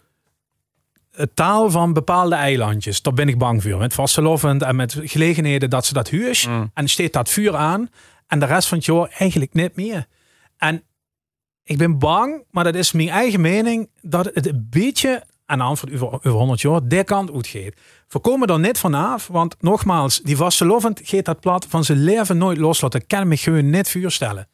[1.10, 3.02] eh, taal van bepaalde eilandjes.
[3.02, 3.78] Daar ben ik bang voor.
[3.78, 6.46] Met vastelovend en met gelegenheden dat ze dat huurs.
[6.46, 6.70] Mm.
[6.74, 7.88] En steekt dat vuur aan.
[8.26, 10.06] En de rest van het jaar eigenlijk niet meer.
[10.56, 10.82] En
[11.62, 15.64] ik ben bang, maar dat is mijn eigen mening, dat het een beetje aan de
[15.64, 17.80] hand van over, over 100 jaar die kant uitgeeft.
[18.08, 22.38] We komen er net vanaf, want nogmaals, die vastelovend gaat dat plat van zijn leven
[22.38, 23.00] nooit loslaten.
[23.00, 24.48] Dat kan me gewoon net voorstellen.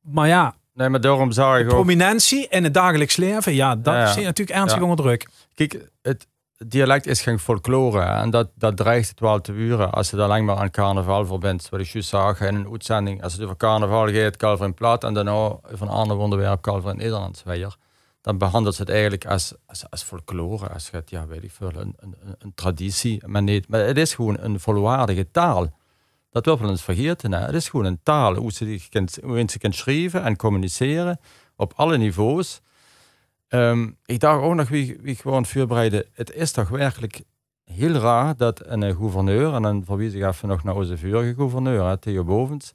[0.00, 4.08] Maar ja, Nee, maar daarom zou ik Prominentie in het dagelijks leven, ja, dat ja,
[4.08, 5.28] is natuurlijk ernstig onder druk.
[5.54, 6.26] Kijk, het
[6.66, 8.00] dialect is geen folklore.
[8.00, 11.26] En dat, dat dreigt het wel te wuren als je daar lang maar aan carnaval
[11.26, 11.68] verbindt.
[11.68, 13.22] Wat ik juist zag in een uitzending.
[13.22, 15.04] Als het over carnaval gaat, Calvin Plat.
[15.04, 17.76] En daarna van een ander onderwerp, Calvin Nederlands weer.
[18.22, 21.72] Dan behandelt ze het eigenlijk als, als, als folklore, als het, ja, weet ik veel,
[21.74, 23.26] een, een, een traditie.
[23.26, 25.78] Maar, niet, maar het is gewoon een volwaardige taal.
[26.30, 27.32] Dat wil wel eens vergeten.
[27.32, 27.38] Hè?
[27.38, 28.88] Het is gewoon een taal, hoe ze, die
[29.48, 31.20] ze schrijven en communiceren
[31.56, 32.60] op alle niveaus.
[33.48, 37.22] Ehm, ik dacht ook nog, wie, wie gewoon voorbereiden, het is toch werkelijk
[37.64, 41.86] heel raar dat een gouverneur, en dan verwijs ik even nog naar onze vorige gouverneur,
[41.86, 42.74] hè, Theo Bovens,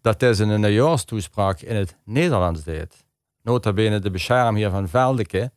[0.00, 3.03] dat hij zijn nieuwjaarstoespraak in het Nederlands deed.
[3.44, 5.52] Nota bene de beschermheer van Veldeke,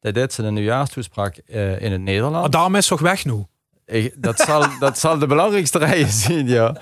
[0.00, 2.40] dat deed zijn nieuwjaarstoespraak uh, in het Nederlands.
[2.40, 3.46] Maar daarom is toch weg nu?
[3.84, 6.76] Ik, dat, zal, dat zal de belangrijkste rij zijn, ja.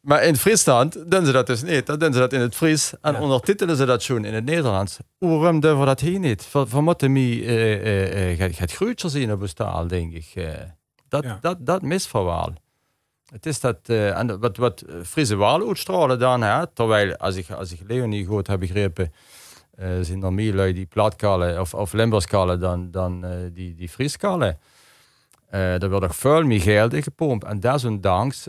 [0.00, 1.86] Maar in Friesland doen ze dat dus niet.
[1.86, 3.20] Dan doen ze dat in het Fries en ja.
[3.20, 4.98] ondertitelen ze dat schon in het Nederlands.
[5.18, 6.42] Waarom durven dat hier niet?
[6.42, 10.32] Van moeten mij uh, uh, het grootje zien op taal, denk ik.
[11.08, 11.38] Dat, ja.
[11.40, 12.52] dat, dat misverhaal.
[13.30, 17.50] Het is dat, uh, en wat, wat Friese Waal uitstralen dan, hè, terwijl als ik,
[17.50, 19.12] als ik Leonie goed heb begrepen,
[19.80, 23.88] uh, zijn er meer lui die platkalen of, of Limburgskalen dan, dan uh, die, die
[23.88, 24.58] Frieskalen.
[25.54, 27.44] Uh, er wordt nog veel meer geld in gepompt.
[27.44, 28.48] En desondanks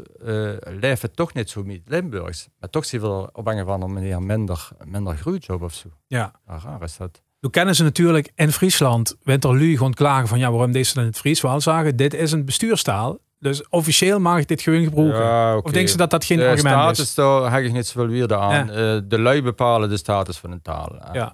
[0.79, 2.47] leeft het toch niet zo met Limburgs.
[2.59, 5.73] Maar toch zien we er op een of andere manier minder, minder groeit op of
[5.73, 5.89] zo.
[6.07, 6.33] Ja.
[6.47, 7.21] ja raar is dat.
[7.39, 11.09] Nu kennen ze natuurlijk in Friesland, Winterlu gewoon klagen van ja, waarom deze dan in
[11.09, 11.95] het Fries wel zagen.
[11.95, 13.19] Dit is een bestuurstaal.
[13.41, 15.19] Dus officieel mag ik dit gewoon gebruiken.
[15.19, 15.61] Ja, okay.
[15.61, 17.13] Of denken ze dat dat geen de argument status, is?
[17.13, 18.67] Daar heb ik niet zoveel weer aan.
[18.67, 18.95] Ja.
[18.95, 20.95] Uh, de lui bepalen de status van een taal.
[21.13, 21.33] Ja.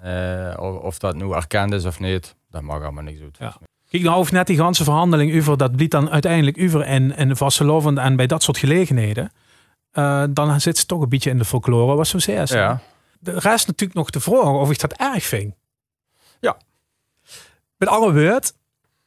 [0.53, 3.37] Uh, of, of, dat nu erkend is of niet, dat mag allemaal niks uit.
[3.39, 3.55] Ja.
[3.89, 7.37] Kijk, nou of net die ganse verhandeling over dat bliet dan uiteindelijk over en, en
[7.37, 9.31] vastelovend en bij dat soort gelegenheden.
[9.93, 12.43] Uh, dan zit ze toch een beetje in de folklore, wat zo zei.
[12.45, 12.79] Ja.
[13.19, 15.53] De rest natuurlijk nog te vragen of ik dat erg vind.
[16.39, 16.57] Ja.
[17.77, 18.53] Met alle woord,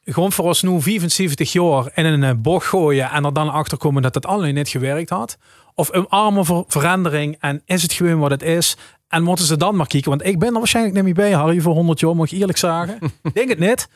[0.03, 4.01] gewoon voor ons nu 75 jaar in een bocht gooien en er dan achter komen
[4.01, 5.37] dat het alleen niet gewerkt had.
[5.75, 8.77] Of een arme ver verandering en is het gewoon wat het is.
[9.07, 11.61] En moeten ze dan maar kijken, want ik ben er waarschijnlijk niet meer bij, Harry,
[11.61, 12.99] voor 100 jaar, mag ik eerlijk zeggen.
[13.33, 13.87] Denk het niet.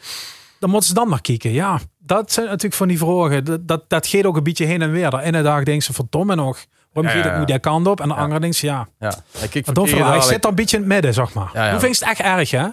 [0.59, 1.51] Dan moeten ze dan maar kijken.
[1.51, 3.43] Ja, dat zijn natuurlijk van die vragen.
[3.45, 5.09] Dat, dat, dat gaat ook een beetje heen en weer.
[5.09, 7.45] De ene dag denkt ze, verdomme nog, waarom Ja, gaat ja, het nu ja.
[7.45, 7.99] die kant op?
[8.01, 9.13] En de andere denkt ze, ja, Ja.
[9.29, 11.69] Verkeer voor Ik dadelijk- zit er een beetje in het midden, zeg maar.
[11.71, 12.67] Hoe vind je het echt erg, hè?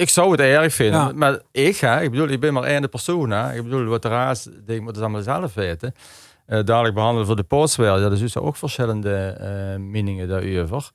[0.00, 1.12] Ik zou het erg vinden, Ja.
[1.14, 3.30] maar ik, hè, ik bedoel, ik ben maar één persoon.
[3.30, 3.54] Hè.
[3.54, 5.94] Ik bedoel, wat de raad denkt, moet het allemaal zelf weten.
[6.46, 10.90] Eh dadelijk behandelen voor de postwel, ja, er zijn ook verschillende eh, meningen daarover.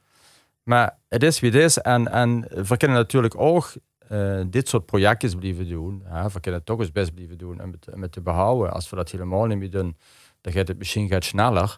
[0.64, 1.78] Maar het is wie het is.
[1.78, 3.74] En, en we kunnen natuurlijk ook
[4.08, 6.02] eh, dit soort projectjes blijven doen.
[6.06, 6.24] Hè.
[6.24, 8.74] We kunnen het toch eens best blijven doen om het, om het te behouden.
[8.74, 9.98] Als we dat helemaal niet meer doen,
[10.42, 11.78] dan gaat het misschien gaat sneller.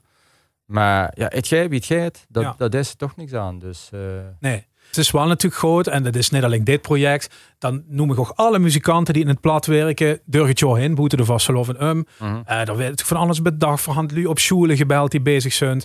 [0.68, 2.56] Maar ja, het gaat wie het gaat, dat, Ja.
[2.58, 3.60] dat is er toch niks aan.
[3.60, 4.00] Dus, eh,
[4.40, 4.66] Nee.
[4.88, 7.36] Het is wel natuurlijk groot en dat is niet alleen dit project.
[7.58, 10.20] Dan noem ik ook alle muzikanten die in het plat werken.
[10.26, 12.06] Durg het in, Boete de Vasselov en Um.
[12.20, 12.26] mhm.
[12.26, 13.82] Uh, er werd natuurlijk van alles bedacht.
[13.84, 15.84] Verhand lu op scholen gebeld die bezig zijn.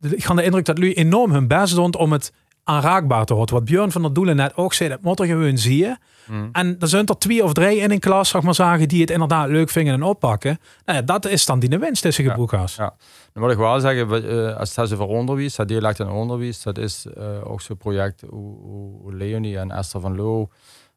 [0.00, 2.32] Ik ga de indruk dat lu enorm hun best doet om het
[2.64, 3.54] aanraakbaar te houden.
[3.54, 5.96] Wat Björn van der Doelen net ook zei, dat moet er gewoon zie je.
[6.30, 6.48] Mhm.
[6.52, 9.10] En er zijn er twee of drie in een klas, zeg maar zeggen, die het
[9.10, 10.58] inderdaad leuk vinden en oppakken.
[10.84, 12.36] Nou ja, dat is dan die winst tussen Ja.
[12.76, 12.94] Ja.
[13.32, 16.62] Dan moet ik wel zeggen, eh, als het gaat over onderwijs, dat dialect en onderwijs,
[16.62, 20.48] dat is eh, ook zo'n project hoe, Leonie en Esther van Loo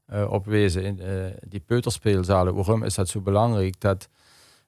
[0.06, 1.02] eh opwezen in
[1.48, 2.56] die peuterspeelzalen.
[2.56, 3.80] Waarom is dat zo belangrijk?
[3.80, 4.10] Dat,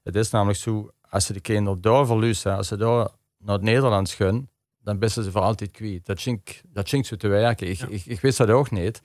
[0.04, 3.63] het is namelijk zo, als ze de kinderen daar verliezen, als ze daar naar het
[3.63, 4.47] Nederlands gaan,
[4.84, 6.06] dan best ze voor altijd kwijt.
[6.06, 7.69] Dat schinkt dat zo te werken.
[7.69, 7.88] Ik, Ja.
[7.89, 9.02] ik, ik wist dat ook niet.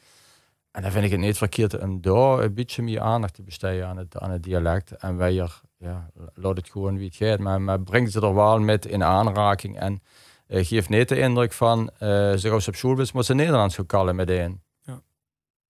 [0.78, 3.86] En dan vind ik het niet verkeerd om daar een beetje meer aandacht te besteden
[3.86, 4.90] aan het, aan het dialect.
[4.90, 7.38] En wij er, ja, laat het gewoon wie het gaat.
[7.38, 9.78] Maar, maar breng ze er wel met in aanraking.
[9.78, 10.02] En
[10.46, 14.16] eh, geef niet de indruk van, eh ze op school moet ze Nederlands gaan kallen
[14.16, 14.62] meteen.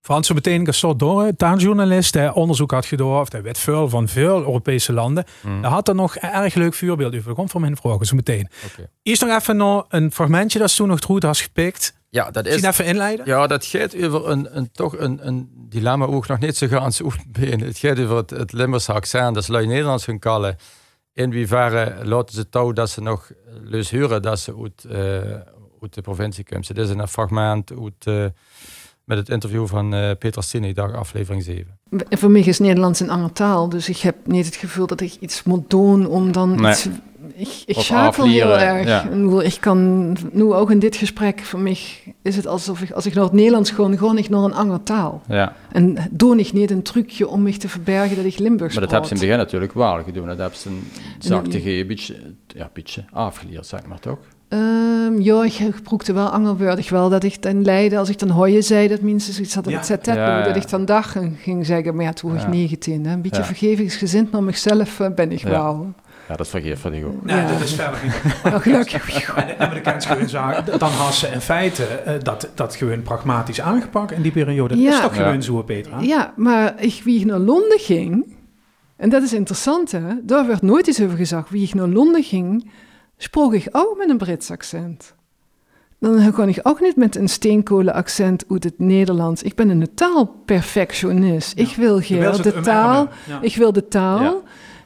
[0.00, 3.58] Frans zo meteen een soort door, een taaljournalist, die onderzoek had gedaan, of hij weet
[3.58, 5.24] veel van veel Europese landen.
[5.40, 7.34] Hm, Daar had er nog een erg leuk voorbeeld over.
[7.34, 8.48] Komt van mijn vragen zo meteen.
[8.66, 8.90] oké.
[9.02, 11.97] Eerst nog even nog een fragmentje dat ze toen nog goed had gepikt.
[12.10, 12.52] Ja, dat is...
[12.52, 13.26] Misschien even inleiden?
[13.26, 17.00] Ja, dat gaat over een, een, toch een, een dilemma ook nog niet zo gaans
[17.40, 17.60] been.
[17.60, 20.56] Het gaat over het, het Limburgse accent, dat ze lui Nederlands gaan kallen.
[21.12, 23.30] In hoeverre laten ze touw dat ze nog
[23.62, 25.32] leus huren dat ze uit, eh,
[25.80, 26.66] uit de provincie komen.
[26.66, 28.24] Dit is een fragment uit, eh,
[29.04, 31.78] met het interview van eh, Peter Stine, dag aflevering 7.
[32.10, 35.16] Voor mij is Nederlands een andere taal, dus ik heb niet het gevoel dat ik
[35.20, 36.72] iets moet doen om dan Nee.
[36.72, 36.88] iets...
[37.38, 38.86] Ik, ik schakel heel erg.
[38.86, 39.02] ja.
[39.02, 41.78] Ik bedoel, Ik kan, nu ook in dit gesprek, voor mij
[42.22, 44.82] is het alsof ik, als ik naar het Nederlands ga, gewoon ik naar een andere
[44.82, 45.22] taal.
[45.28, 48.82] Ja, En doe ik niet een trucje om me te verbergen dat ik Limburgs maar
[48.82, 50.26] dat hebben ze in het begin natuurlijk wel gedaan.
[50.26, 50.82] Dat hebben ze een
[51.18, 52.14] zachte zachte een beetje,
[52.46, 54.18] ja, beetje afgeleerd, zeg maar toch?
[54.48, 58.62] Ehm, ja, ik gebruikte wel angelwoordig wel dat ik dan leidde, als ik dan hooien
[58.64, 59.78] zei, dat mensen zoiets hadden Ja.
[59.78, 60.42] met ZZ, Ja, ja.
[60.44, 62.54] dat ik dan dag en ging zeggen, maar ja, toen was ik Ja.
[62.54, 63.44] 19, hè, een beetje Ja.
[63.46, 65.50] vergevingsgezind naar mezelf eh, ben ik Ja.
[65.50, 65.92] wel.
[66.28, 67.24] Ja, dat vergeet van die ook.
[67.24, 67.46] Nee, Ja.
[67.48, 68.42] dat is verder niet.
[68.44, 69.34] Nou, gelukkig.
[69.58, 74.22] En, de kennisgewinnzaak, dan had ze in feite eh, dat, dat gewoon pragmatisch aangepakt in
[74.22, 74.74] die periode.
[74.74, 74.90] Dat Ja.
[74.90, 75.22] is toch Ja.
[75.22, 76.00] gewoon zo, Petra?
[76.00, 78.36] Ja, maar ik, wie ik naar Londen ging,
[78.96, 81.50] en dat is interessant hè, daar werd nooit iets over gezegd.
[81.50, 82.70] Wie ik naar Londen ging,
[83.16, 85.14] sprak ik ook met een Brits accent.
[86.00, 89.42] Dan kon ik ook niet met een steenkolenaccent uit het Nederlands.
[89.42, 91.58] Ik ben een taalperfectionist.
[91.58, 93.08] Ik wil Je geen de taal.
[93.26, 93.38] Ja.
[93.40, 94.34] ik wil de taal Ja.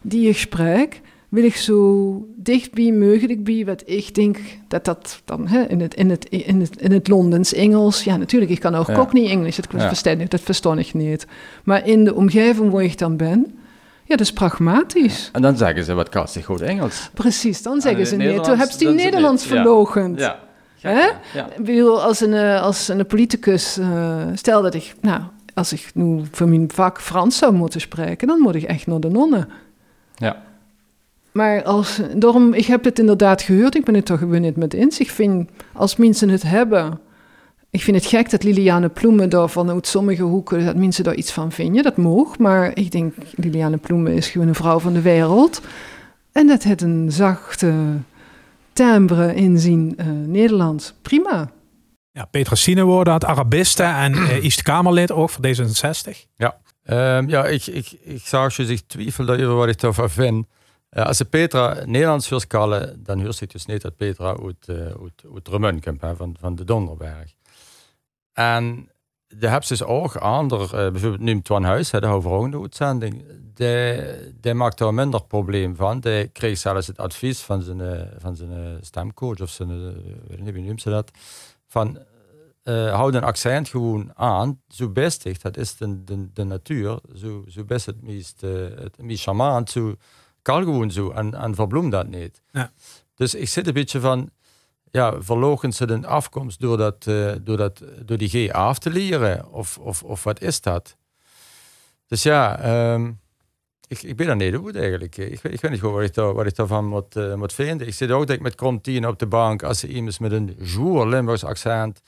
[0.02, 1.00] die ik spreek,
[1.32, 5.94] wil ik zo dichtbij mogelijk bij wat ik denk dat dat dan hè, in, het,
[5.94, 8.94] in, het, in, het, in het Londens Engels, ja natuurlijk, ik kan ook Ja.
[8.94, 9.66] Cockney Engels, dat,
[10.02, 10.10] Ja.
[10.10, 11.26] ik, dat versta ik niet.
[11.64, 13.58] Maar in de omgeving waar ik dan ben,
[14.04, 15.28] ja, dat is pragmatisch.
[15.32, 17.10] En dan zeggen ze, wat kan zich goed Engels?
[17.14, 19.52] Precies, dan zeggen in ze nee, toen heb je die Nederlands niet.
[19.52, 19.56] Ja.
[19.62, 20.18] verlogend.
[20.18, 20.38] Ja.
[20.80, 21.08] Hè?
[21.62, 25.22] Bedoel, als een, eh, als een politicus, eh, stel dat ik, nou,
[25.54, 29.00] als ik nu voor mijn vak Frans zou moeten spreken, dan moet ik echt naar
[29.00, 29.48] de nonnen.
[30.14, 30.50] Ja.
[31.32, 34.74] Maar als, daarom, ik heb het inderdaad gehoord, ik ben het toch gewoon niet met
[34.74, 34.98] eens.
[34.98, 37.00] Ik vind, als mensen het hebben,
[37.70, 41.32] ik vind het gek dat Liliane Ploemen daar vanuit sommige hoeken, dat mensen daar iets
[41.32, 42.38] van vinden, dat mag.
[42.38, 45.60] Maar ik denk, Liliane Ploemen is gewoon een vrouw van de wereld.
[46.32, 47.74] En dat het een zachte
[48.72, 50.94] timbre inzien eh Nederlands.
[51.02, 51.50] Prima.
[52.10, 56.30] Ja, Petra Sinewoorde had Arabiste en eh East Kamerlid ook voor D66.
[56.84, 60.46] Ehm, ja, ik, ik, ik zag je zich twijfelen over wat ik daarvan vind.
[60.92, 65.24] Eh, als Petra Nederlands kallen, dan hoort zich dus niet dat Petra uit, uh, uit,
[65.34, 67.34] uit Remunkamp, van, van de Donderberg.
[68.32, 68.90] En
[69.28, 73.24] de ze dus ook andere, uh, bijvoorbeeld nu Twan Huis, de overhoogende uitzending,
[73.54, 73.96] die,
[74.40, 76.00] die maakt daar minder probleem van.
[76.00, 79.92] Die kreeg zelfs het advies van zijn, van zijn stemcoach, of zijn,
[80.28, 81.10] weet niet, wie noemt ze dat,
[81.66, 81.98] van
[82.64, 87.44] uh, hou een accent gewoon aan, zo bestig, dat is de, de, de natuur, zo,
[87.48, 89.94] zo best het meest, uh, het meest charmant, zo
[90.42, 92.42] kal gewoon zo en, en verbloem dat niet.
[92.50, 92.72] Ja.
[93.14, 94.30] Dus ik zit een beetje van,
[94.90, 98.90] ja, verlogen ze de afkomst door, dat, uh, door, dat, door die G af te
[98.90, 100.96] leren, of, of, of wat is dat?
[102.06, 103.20] Dus ja, um,
[103.86, 105.16] ik, ik ben daar niet goed eigenlijk.
[105.16, 107.86] Ik, ik weet niet goed wat ik, daar, wat ik daarvan moet, uh, moet vinden.
[107.86, 110.56] Ik zit ook denk, met krom tien op de bank als ze iemand met een
[110.60, 112.02] jour Limburgs accent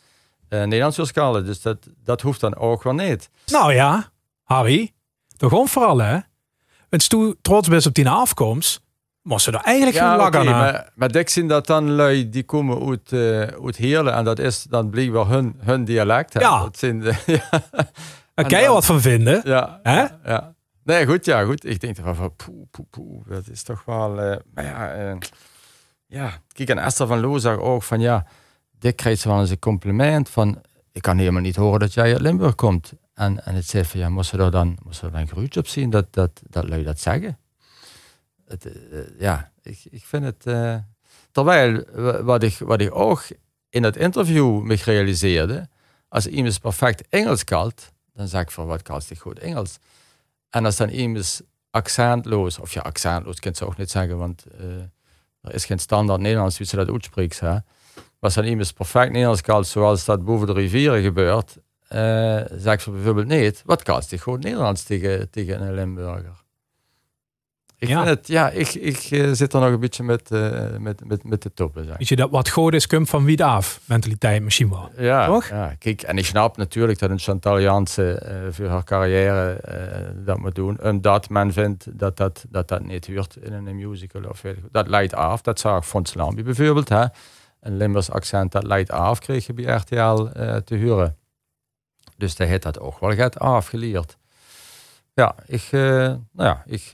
[0.49, 1.44] uh, Nederlands wil scalen.
[1.44, 3.31] Dus dat, dat hoeft dan ook wel niet.
[3.47, 4.11] Nou ja,
[4.42, 4.92] Harry,
[5.37, 6.18] toch gewoon vooral hè?
[7.03, 8.81] Je trots bent op die afkomst,
[9.23, 10.47] moest ze er eigenlijk ja, geen okay, aan.
[10.47, 14.39] Maar, maar ik zie dat dan lui die komen uit, uh, uit Heerlen en dat
[14.39, 16.33] is dan blijkbaar hun, hun dialect.
[16.33, 16.41] Hè?
[16.41, 16.61] Ja.
[16.61, 17.63] Dat zijn de, ja.
[18.35, 19.41] Daar kan je wat van vinden.
[19.45, 20.01] Ja, hè?
[20.01, 20.55] Ja, ja.
[20.85, 21.67] Nee, goed, ja, goed.
[21.67, 23.23] Ik denk van, van poe, poe, poe.
[23.29, 24.11] Dat is toch wel...
[24.11, 25.17] Uh, maar ja, uh,
[26.07, 28.27] ja, kijk, en Esther van Loo zag ook van, ja,
[28.79, 32.13] dit krijgt ze wel eens een compliment van, ik kan helemaal niet horen dat jij
[32.13, 32.93] uit Limburg komt.
[33.14, 35.90] En, en het zei van, ja, moest ze er dan, ze er dan op zien
[35.90, 37.38] dat, dat, dat lui dat zeggen?
[38.46, 40.46] Het, uh, ja, ik, ik vind het...
[40.46, 40.77] Uh,
[41.31, 41.85] terwijl,
[42.22, 43.24] wat ik, wat ik ook
[43.68, 45.68] in het interview me realiseerde,
[46.09, 49.79] als iemand perfect Engels kalt, dan zeg ik van, wat kalt zich goed Engels?
[50.50, 54.44] En als dan iemand accentloos, of ja, accentloos kan ze ook niet zeggen, want
[55.40, 57.40] er is geen standaard Nederlands wie ze dat uitspreekt.
[57.40, 57.57] Hè?
[58.18, 61.57] Als dan iemand perfect Nederlands kalt, zoals dat boven de rivieren gebeurt,
[61.90, 66.42] uh, zeg ze bijvoorbeeld niet, wat kalt zich goed Nederlands tegen, tegen een Limburger?
[67.85, 68.05] Ik ja.
[68.05, 71.25] vind het, ja, ik, ik uh, zit er nog een beetje met, uh, met, met,
[71.25, 71.85] met de toppen.
[71.85, 71.97] Zeg.
[71.99, 74.90] Weet je, dat wat goed is, komt van wie af, mentaliteit misschien wel.
[74.97, 75.49] Ja, Toch?
[75.49, 79.61] ja, kijk, en ik snap natuurlijk dat een Chantal Jansen uh, voor haar carrière
[80.25, 80.83] dat moet doen.
[80.83, 84.23] Omdat men vindt dat dat, dat, dat niet hoort in een musical.
[84.23, 86.88] Of, dat leidt af, dat zag Fons Lambi bijvoorbeeld.
[86.88, 87.05] Hè?
[87.61, 90.27] Een Limburgs accent, dat leidt af, kreeg je bij RTL
[90.64, 91.16] te huren.
[92.16, 94.16] Dus hij heeft dat ook wel gaat afgeleerd.
[95.14, 96.90] Ja, ik, nou ja, ik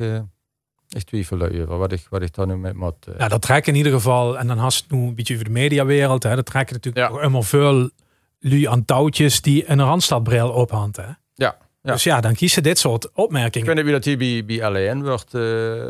[0.90, 3.06] ik twijfel over wat ik, wat ik daar nu mee moet.
[3.08, 3.14] Uh...
[3.18, 5.52] Ja, dat trekt in ieder geval, en dan has het nu een beetje over de
[5.52, 7.16] mediawereld, hè, dat trekken natuurlijk ja.
[7.16, 7.90] helemaal veel
[8.38, 10.96] lui aan touwtjes die een Randstadbril ophand.
[10.96, 11.02] Hè.
[11.02, 11.56] Ja, ja.
[11.92, 13.68] Dus ja, dan kiezen dit soort opmerkingen.
[13.68, 15.84] Ik weet niet wie dat hier bij, bij LN wordt, uh,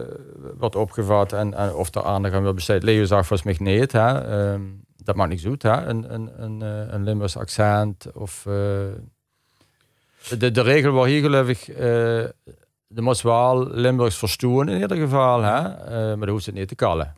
[0.58, 2.82] wordt opgevat en, en of er aandacht aan wil besteed.
[2.82, 3.92] Leo zag volgens mij niet.
[3.92, 4.50] Hè.
[4.52, 5.62] Um, dat maakt niks uit.
[5.62, 5.86] Hè.
[5.86, 6.60] Een, een, een,
[6.94, 8.44] een Limburgs accent of...
[8.48, 8.54] Uh,
[10.38, 11.64] de, de regel waar hier geloof ik
[12.92, 15.60] de moest wel Limburgs verstoren in ieder geval, hè?
[15.60, 17.14] Uh, maar dat hoeft het niet te kallen.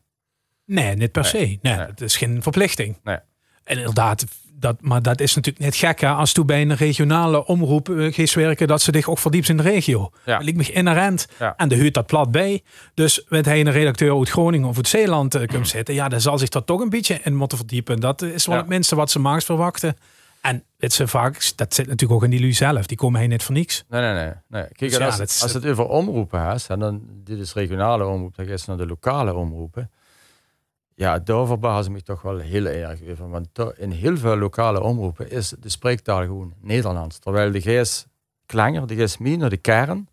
[0.65, 1.39] Nee, niet per se.
[1.39, 1.75] Nee, nee.
[1.75, 2.99] het is geen verplichting.
[3.05, 3.19] Nee.
[3.65, 7.47] En inderdaad, dat, maar dat is natuurlijk net gek hè, als toen bij een regionale
[7.47, 10.11] omroep uh, geest werken dat ze zich ook verdiept in de regio.
[10.25, 10.35] Ja.
[10.35, 11.29] Dat lijkt me inherent.
[11.39, 11.55] Ja.
[11.57, 12.63] En de huurt dat plat bij.
[12.95, 16.21] Dus met hij een redacteur uit Groningen of uit Zeeland uh, komt zitten, ja, dan
[16.21, 18.01] zal zich dat toch een beetje in moeten verdiepen.
[18.01, 18.61] Dat is wel Ja.
[18.61, 19.97] het minste wat ze maaks verwachten.
[20.43, 22.87] En het zijn vaak, dat zit natuurlijk ook in die lui zelf.
[22.87, 23.85] Die komen heen net voor niks.
[23.89, 24.33] Nee, nee, nee.
[24.47, 24.63] nee.
[24.63, 28.07] Kijk, Dus ja, als, is- als het over omroepen gaat, en dan, dit is regionale
[28.07, 29.91] omroep, dan het naar de lokale omroepen.
[30.95, 33.29] Ja, daar verbaas ik me toch wel heel erg over.
[33.29, 37.19] Want in heel veel lokale omroepen is de spreektaal gewoon Nederlands.
[37.19, 38.07] Terwijl de geest
[38.47, 40.09] klanger, de geest meer naar de kern,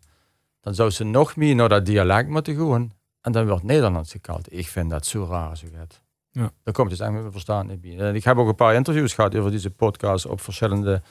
[0.60, 2.92] dan zou ze nog meer naar dat dialect moeten gaan.
[3.20, 4.52] En dan wordt Nederlands gekald.
[4.52, 6.00] Ik vind dat zo raar zo gaat.
[6.32, 6.50] Ja.
[6.64, 7.98] Daar komt dus met mijn verstand niet bij.
[7.98, 11.02] En ik heb ook een paar interviews gehad over deze podcast op verschillende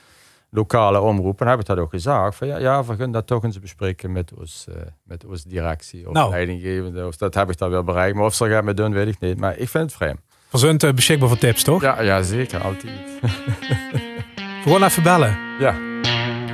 [0.50, 1.46] lokale omroepen.
[1.46, 2.36] En heb ik dat ook gezegd.
[2.36, 6.08] Van ja, ja, we gaan dat toch eens bespreken met ons, eh, met ons directie
[6.08, 6.30] of Nou.
[6.30, 7.08] leidinggevende.
[7.08, 8.16] Of dat heb ik dan wel bereikt.
[8.16, 9.38] Maar of ze dat gaat me doen, weet ik niet.
[9.38, 10.20] Maar ik vind het vreemd.
[10.50, 11.82] Verzund uh, beschikbaar voor tips, toch?
[11.82, 12.62] Ja, ja zeker.
[12.64, 12.94] Altijd.
[14.64, 15.38] Gewoon even bellen.
[15.60, 15.76] Ja.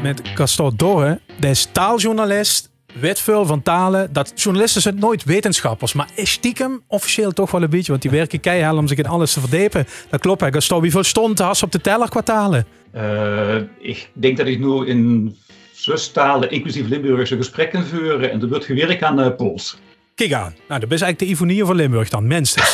[0.02, 1.20] Met Castor Dorre.
[1.40, 2.72] Is taaljournalist.
[3.00, 4.14] Wetvul van talen.
[4.14, 5.94] Dat journalisten zijn nooit wetenschappers.
[5.94, 7.92] Maar is stiekem officieel toch wel een beetje.
[7.92, 9.88] Want die werken keihard om zich in alles te verdiepen.
[10.10, 10.50] Dat klopt hè.
[10.50, 12.66] Castor, wie veel stond has op de teller kwartalen?
[12.92, 15.36] Eh, ik denk dat ik nu in
[15.74, 18.32] zes talen, inclusief Limburgse, gesprekken voeren.
[18.32, 19.78] En er wordt gewerkt aan eh, Pools.
[20.16, 20.56] Kijk aan.
[20.68, 22.28] Nou, dat is eigenlijk de Ivonie van Limburg dan.
[22.28, 22.72] Minstens.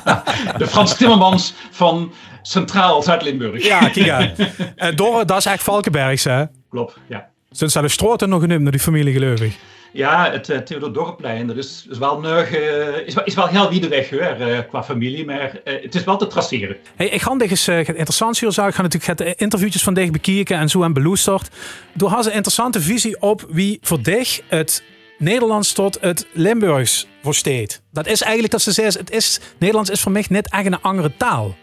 [0.58, 3.64] De Frans Timmermans van Centraal Zuid-Limburg.
[3.66, 4.32] ja, kijk aan.
[4.38, 6.44] Uh, Dorre, dat is eigenlijk Valkenbergs hè.
[6.70, 7.28] Klopt, ja.
[7.56, 9.56] Zijn ze de stroten nog genoemd naar die familie gelovig?
[9.92, 13.46] Ja, het uh, Theodor Dorpplein, dat is, is wel neug, uh, is, wel- is wel
[13.46, 16.76] heel wie de weg hoor, eh, qua familie, maar eh, het is wel te traceren.
[16.96, 18.48] Hey, ik ga eens interessant zien.
[18.48, 21.48] Ik ga natuurlijk het interviewtjes van dich bekijken en zo en beloesterd.
[21.92, 24.82] Door has een interessante visie op wie voor dich het
[25.18, 27.82] Nederlands tot het Limburgs versteekt.
[27.92, 30.82] Dat is eigenlijk dat ze zeggen, het is, Nederlands is voor mij net echt een
[30.82, 31.54] andere taal.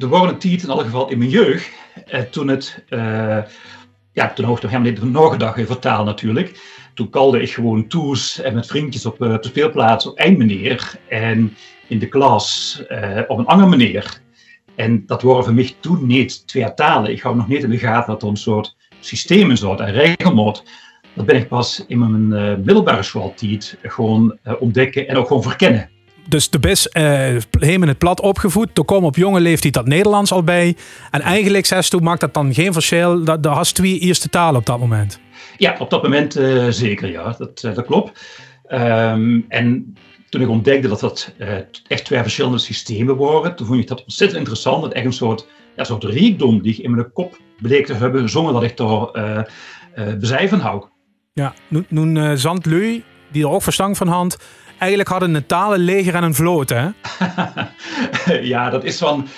[0.00, 1.70] Er waren een tijd, in alle geval in mijn jeugd,
[2.06, 3.38] eh, toen het, eh,
[4.20, 6.60] ja, toen hoogte helemaal niet nog dag in vertaal natuurlijk.
[6.94, 10.38] Toen kalde ik gewoon toes en met vriendjes op, eh, op de speelplaats op één
[10.38, 11.56] manier en
[11.88, 14.20] in de klas eh, op een andere manier.
[14.74, 17.10] En dat waren voor mij toen niet twee talen.
[17.10, 20.62] Ik hou nog niet in de gaten dat er een soort systemen zat en regelmaat.
[21.14, 25.42] Dat ben ik pas in mijn eh, middelbare schooltijd gewoon eh, ontdekken en ook gewoon
[25.42, 25.90] verkennen.
[26.30, 27.02] Dus de best uh,
[27.58, 28.74] helemaal het plat opgevoed.
[28.74, 30.76] Toen kwam op jonge leeftijd dat Nederlands al bij.
[31.10, 33.24] En eigenlijk, zes toen, maakt dat dan geen verschil.
[33.24, 35.20] Dat, dat has twee eerste talen op dat moment.
[35.56, 37.34] Ja, op dat moment uh, zeker, ja.
[37.38, 38.20] Dat, uh, dat klopt.
[38.68, 39.96] Um, en
[40.28, 41.48] toen ik ontdekte dat dat uh,
[41.86, 44.82] echt twee verschillende systemen waren, toen vond ik dat ontzettend interessant.
[44.82, 48.28] Dat echt een soort, ja, soort rijkdom die ik in mijn kop bleek te hebben,
[48.28, 49.50] zonder dat ik daar
[50.18, 50.84] bezij van hou.
[51.32, 54.38] Ja, nu, nu Zandlui, die er ook verstand van had,
[54.80, 56.88] eigenlijk hadden een talenleger en een vloot, hè?
[58.52, 59.28] ja, dat is van...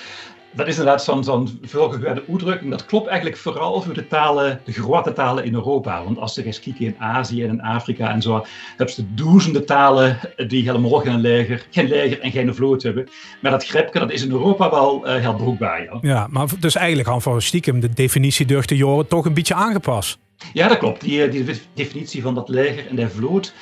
[0.55, 2.71] Dat is inderdaad zo'n zo'n veelgehoorde uitdrukking.
[2.71, 6.05] Dat klopt eigenlijk vooral voor de talen, de grote talen in Europa.
[6.05, 8.45] Want als je eens kijkt in Azië en in Afrika en zo,
[8.77, 13.09] hebben ze duizenden talen die helemaal geen leger, geen leger en geen vloot hebben.
[13.41, 15.83] Maar dat grepje, dat is in Europa wel uh, heel broekbaar.
[15.83, 15.99] Ja.
[16.01, 19.55] ja, maar dus eigenlijk aan voor stiekem de definitie door de jaren toch een beetje
[19.55, 20.19] aangepast.
[20.53, 21.01] Ja, dat klopt.
[21.01, 23.55] Die, die definitie van dat leger en de vloot,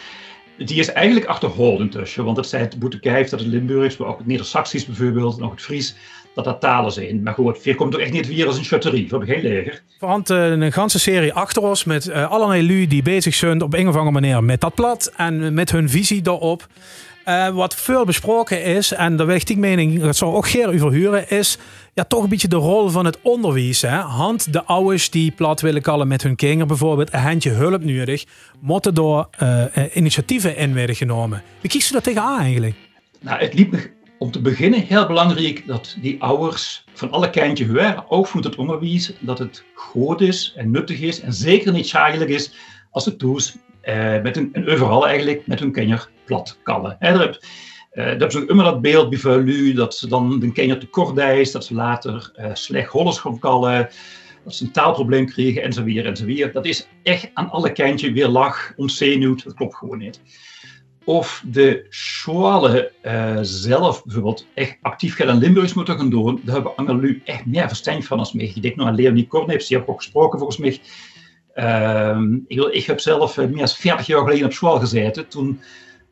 [0.65, 2.25] die is eigenlijk achterhoudend tussen.
[2.25, 5.63] Want het zei het Boetekijf, dat het Limburgs, maar ook het Neder-Saxisch bijvoorbeeld, ook het
[5.63, 5.95] Fries,
[6.35, 7.23] dat dat talen zijn.
[7.23, 9.03] Maar goed, veel komt ook echt niet weer als een chutterie.
[9.03, 9.83] We hebben geen leger.
[9.99, 13.75] Want uh, een ganse serie achter ons met uh, allerlei lui die bezig zijn op
[13.75, 16.67] een of andere manier met dat plat en met hun visie daarop.
[17.29, 20.93] Uh, wat veel besproken is, en daar wil ik mening, dat zou ook Geer over
[20.93, 21.59] huren, is
[21.95, 23.83] ja, toch een beetje de rol van het onderwijs.
[23.83, 23.97] Hè?
[23.97, 28.25] Hand de ouders die plat willen kallen met hun kinderen bijvoorbeeld, een handje hulp nodig,
[28.61, 31.43] moeten door uh, initiatieven in worden genomen.
[31.61, 32.75] Wie kiest u dat tegenaan eigenlijk?
[33.21, 38.27] Nou, het liep om te beginnen heel belangrijk dat die ouders van alle horen, ook
[38.27, 42.53] voor het onderwijs, dat het goed is en nuttig is en zeker niet schadelijk is
[42.91, 46.97] als het doet uh, met een, en overal eigenlijk met hun kinder plat kallen.
[47.01, 51.53] Daar hebben ze ook immer dat beeld bij dat ze dan kinder te kort is,
[51.53, 53.89] dat ze later uh, slecht holles gaan kallen,
[54.45, 56.53] dat ze een taalprobleem krijgen enzovoort enzovoort.
[56.53, 60.21] Dat is echt aan alle kantjes weer lach, ontzenuwd, dat klopt gewoon niet.
[61.05, 66.55] Of de scholen uh, zelf bijvoorbeeld echt actief gaan in Limburgs moeten gaan doen, daar
[66.55, 68.45] hebben Angelu echt meer verstand van als mij.
[68.45, 70.81] Ik denk nog aan Leonie Korneps, die heb ook gesproken volgens mij.
[71.55, 75.29] Uh, ik, ik, heb zelf meer dan 40 jaar geleden op school gezeten.
[75.29, 75.61] Toen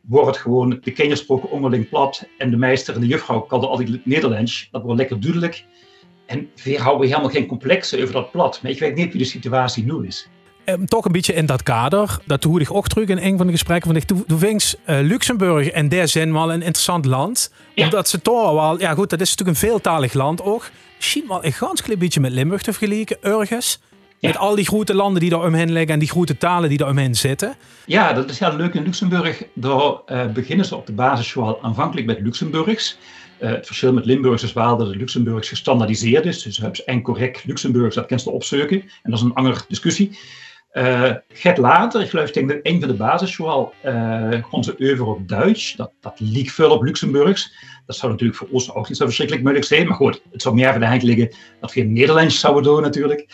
[0.08, 3.68] wordt het gewoon, de kinderen spraken onderling plat en de meester en de juffrouw kalden
[3.68, 4.68] altijd Nederlands.
[4.70, 5.64] Dat wordt lekker duidelijk.
[6.26, 8.60] En weer houden we helemaal geen complexen over dat plat.
[8.62, 10.28] Maar ik weet niet wie de situatie nu is.
[10.64, 13.46] Um, toch een beetje in dat kader, dat hoorde ik ook terug in een van
[13.46, 13.90] de gesprekken.
[13.90, 17.52] Van ik, toen vings uh, Luxemburg en der zijn wel een interessant land.
[17.74, 17.84] Ja.
[17.84, 20.70] Omdat ze toch wel, ja goed, dat is natuurlijk een veeltalig land ook.
[20.96, 23.80] Misschien wel een ganz klein beetje met Limburg te vergelijken, ergens.
[24.20, 26.88] Met al die grote landen die daar omheen liggen en die grote talen die daar
[26.88, 27.54] omheen zitten.
[27.86, 28.74] Ja, dat is heel leuk.
[28.74, 32.98] In Luxemburg daar, uh, beginnen ze op de basisschool aanvankelijk met Luxemburgs.
[33.40, 36.42] Uh, het verschil met Limburgs is wel dat het Luxemburgs gestandaardiseerd is.
[36.42, 38.80] Dus hebben ze en correct Luxemburgs, dat kan ze opzoeken.
[38.80, 40.18] En dat is een andere discussie.
[40.72, 43.92] Uh, Get later, ik geloof tegen een van de basisschool, uh,
[44.30, 45.74] gewoon ze over op Duits.
[45.76, 47.52] Dat, dat liep veel op Luxemburgs.
[47.86, 49.86] Dat zou natuurlijk voor ons ook niet zo verschrikkelijk moeilijk zijn.
[49.86, 52.82] Maar goed, het zou meer van de hand liggen dat we geen Nederlands zouden doen
[52.82, 53.26] natuurlijk.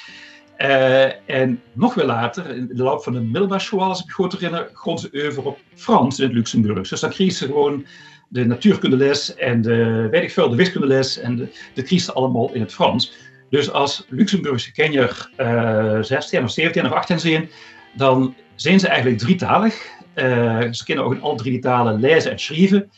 [0.58, 4.32] Uh, en nog weer later, in de loop van de middelbare school, als ik goed
[4.32, 6.90] herinner, gewoon ze over op Frans in het Luxemburgs.
[6.90, 7.86] Dus dan kreeg ze gewoon
[8.28, 12.52] de natuurkundeles en de, weet ik veel, de wiskundeles en de, de kreeg ze allemaal
[12.52, 13.12] in het Frans.
[13.50, 17.48] Dus als Luxemburgse kenjer uh, 16 of 17 of 18 zijn,
[17.92, 19.74] dan zijn ze eigenlijk drietalig.
[20.14, 22.90] Uh, ze kunnen ook in alle drie talen lezen en schrijven.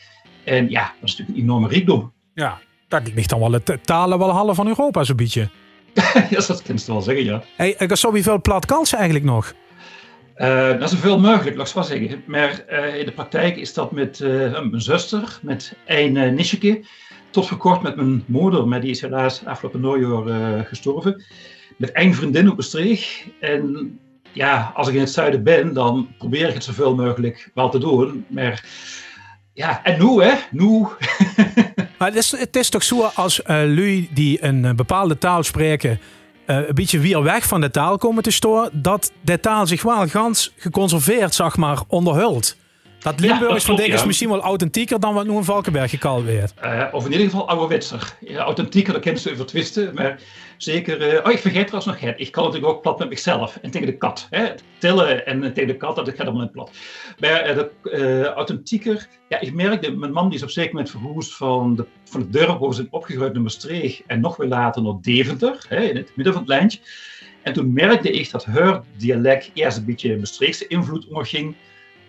[0.44, 2.12] En ja, dat is natuurlijk een enorme rijkdom.
[2.34, 5.48] Ja, dat ligt dan wel het talen wel halve van Europa zo'n beetje.
[6.30, 7.42] ja, dat kan je wel zeggen, ja.
[7.56, 9.54] Hey, ik zo hoeveel plat kans eigenlijk nog?
[10.36, 12.22] Uh, dat is zoveel mogelijk, laat ik wel zeggen.
[12.26, 16.84] Maar uh, in de praktijk is dat met uh, mijn zuster, met een uh, nichtje,
[17.30, 21.24] tot voor kort met mijn moeder, maar die is helaas afgelopen najaar gestorven.
[21.76, 23.24] Met één vriendin op Maastricht.
[23.40, 23.98] En
[24.32, 27.78] ja, als ik in het zuiden ben, dan probeer ik het zoveel mogelijk wel te
[27.78, 28.24] doen.
[28.28, 28.64] Maar
[29.52, 30.86] ja, en nu hè, nu.
[31.98, 36.00] maar het is, toch zo als uh, lui die een bepaalde taal spreken...
[36.46, 38.70] Uh, een beetje weer weg van de taal komen te storen...
[38.82, 42.56] dat de taal zich wel gans geconserveerd, zeg maar, onderhult.
[43.06, 46.54] Dat Limburgs van is misschien wel authentieker dan wat nu in Valkenberg gekald werd.
[46.64, 48.16] Uh, of in ieder geval ouderwetser.
[48.20, 49.94] Ja, authentieker, dat kennen ze over twisten.
[49.94, 50.20] Maar
[50.56, 51.14] zeker...
[51.14, 52.20] Uh, oh, ik vergeet trouwens nog het.
[52.20, 53.58] Ik kan natuurlijk ook plat met mezelf.
[53.62, 54.26] En tegen de kat.
[54.30, 54.46] Hè.
[54.78, 56.70] Tillen en tegen de kat, dat gaat allemaal in plat.
[57.18, 59.08] Maar uh, de, authentieker...
[59.28, 62.32] Ja, ik merkte, mijn man die is op zeker moment verhuisd van, de, van het
[62.32, 64.02] dorp waar zijn opgegroeid naar Maastricht.
[64.06, 66.78] En nog weer later naar Deventer, hè, in het midden van het lijntje.
[67.42, 71.54] En toen merkte ik dat haar dialect eerst een beetje Maastrichtse invloed onderging.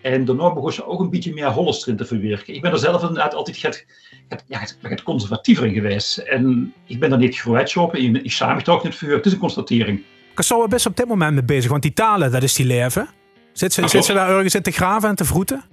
[0.01, 2.53] En daarna begon ze ook een beetje meer Hollands erin te verwerken.
[2.53, 3.85] Ik ben er zelf inderdaad altijd het,
[4.27, 6.17] het, ja, het, het conservatiever in geweest.
[6.17, 7.35] En ik ben er niet
[7.65, 8.15] shoppen.
[8.23, 9.09] Ik samen toch niet voor.
[9.09, 10.03] Het is een constatering.
[10.35, 13.09] Ik zou best op dit moment mee bezig, want die talen, dat is die leven.
[13.53, 15.63] Zit ze, zit ze daar ergens in te graven en te vroeten?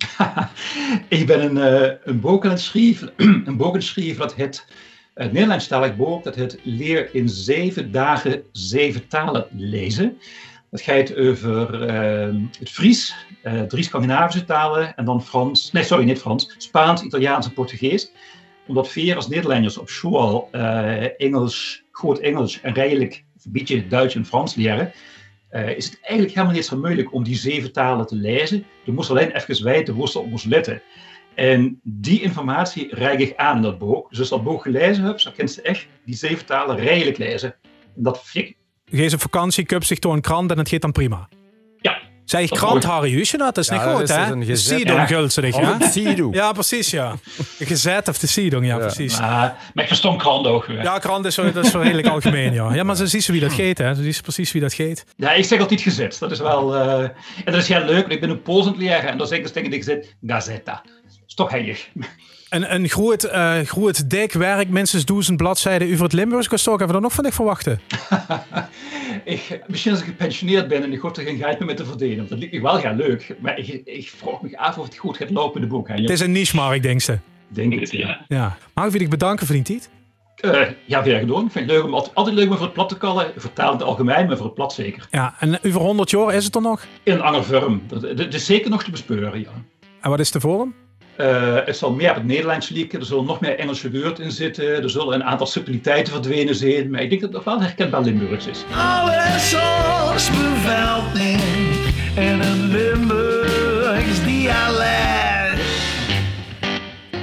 [1.09, 3.13] ik ben een, uh, een boek aan het schrijven,
[3.47, 4.67] een boek aan het schrijven dat het,
[5.15, 10.19] het Nederlandstalig boek, dat het leer in zeven dagen zeven talen lezen.
[10.71, 13.15] Het gaat over uh, het Fries,
[13.45, 18.13] uh, drie Scandinavische talen en dan Frans, nee sorry, niet Frans, Spaans, Italiaans en Portugees.
[18.67, 24.15] Omdat vier als Nederlanders op school uh, Engels, goed Engels en redelijk een beetje Duits
[24.15, 24.93] en Frans leren,
[25.77, 28.65] is het eigenlijk helemaal niet zo moeilijk om die zeven talen te lezen.
[28.85, 30.83] Je moest alleen even weten hoe ze op moest letten.
[31.35, 34.11] En die informatie reik ik aan in dat boek.
[34.11, 37.55] Dus als dat boek gelezen hebt, dan kent ze echt die zeven talen redelijk lezen.
[37.97, 38.57] En dat vind ik
[38.91, 41.29] Geef op vakantie, kup zich door een krant en het gaat dan prima.
[42.41, 42.47] Ja.
[42.47, 44.57] Zeg krant, Harry Huisje, dat is ja, niet goed, hè?
[44.57, 45.79] Sidon gulserig, ja?
[46.31, 47.15] Ja, precies, ja.
[47.59, 49.21] Gezet of de Sidon, ja, precies.
[49.21, 50.67] Maar, maar ik verstond krant ook.
[50.83, 52.75] Ja, krant is, dat is wel redelijk algemeen, ja.
[52.75, 53.95] Ja, maar ze ziet wie dat geeft, hè.
[53.95, 55.05] Ze ziet precies wie dat geeft.
[55.17, 56.17] Ja, ik zeg altijd gezet.
[56.19, 56.75] Dat is wel...
[56.75, 57.13] Uh, en
[57.45, 58.07] dat is heel leuk.
[58.07, 60.15] Ik ben een Pools aan het leren en dan zeg ik dus tegen de gezet,
[60.27, 60.83] Gazetta.
[60.83, 61.89] Dat is toch heilig.
[62.55, 66.79] Een, een groot, uh, groot dik werk, minstens duizend bladzijden over het Limburgs gestoken.
[66.79, 67.81] Hebben we er nog van dich verwachten?
[69.35, 71.85] ik, misschien als ik gepensioneerd ben en ik hoef er geen geld meer mee te
[71.85, 72.29] verdienen.
[72.29, 73.37] Dat lijkt me wel heel leuk.
[73.41, 75.89] Maar ik, ik vroeg me af of het goed gaat lopen in de boek.
[75.89, 77.19] Het is een niche-markt, denk ze.
[77.49, 78.25] Denk ik, ja.
[78.29, 78.57] ja.
[78.75, 79.91] Mag ik je bedanken voor die tijd?
[80.41, 81.45] Uh, ja, weer gedaan.
[81.45, 83.33] Ik vind het leuk om altijd, altijd leuk om voor het plat te kallen.
[83.37, 85.07] Vertaal het algemeen, maar voor het plat zeker.
[85.11, 86.87] Ja, en over 100 jaar is het er nog?
[87.03, 87.83] In een andere vorm.
[87.87, 89.51] Dat, is zeker nog te bespeuren, ja.
[90.01, 90.75] En wat is de vorm?
[91.65, 93.01] Het zal meer op het Nederlands lieken.
[93.01, 94.83] Er zullen nog meer Engelse woorden in zitten.
[94.83, 96.91] Er zullen een aantal subtiliteiten verdwenen zijn.
[96.91, 98.65] Maar ik denk dat het nog wel herkenbaar Limburgs is.
[98.77, 101.41] Alle soms bevelden
[102.15, 102.65] en een.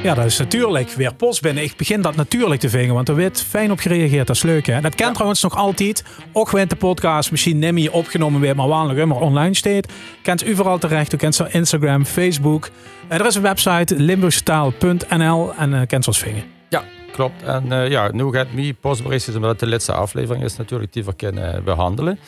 [0.04, 1.64] Ja, dat is natuurlijk weer post binnen.
[1.64, 4.28] Ik begin dat natuurlijk te vinden, want er werd fijn op gereageerd.
[4.28, 4.82] Dat is leuk, hè?
[4.82, 6.04] Dat kent trouwens nog altijd.
[6.32, 9.88] Ook de podcast misschien niet meer opgenomen weer, maar wanneer maar online staat.
[10.22, 11.14] Kent u vooral terecht.
[11.14, 12.70] U kent zo Instagram, Facebook.
[13.08, 16.44] Er is een website, limburgstaal.nl en uh, kent ons vinden.
[16.70, 17.44] Ja, klopt.
[17.44, 21.04] En uh, ja, nu gaat mij postberichtjes, omdat het de laatste aflevering is natuurlijk, die
[21.04, 22.20] we kunnen behandelen.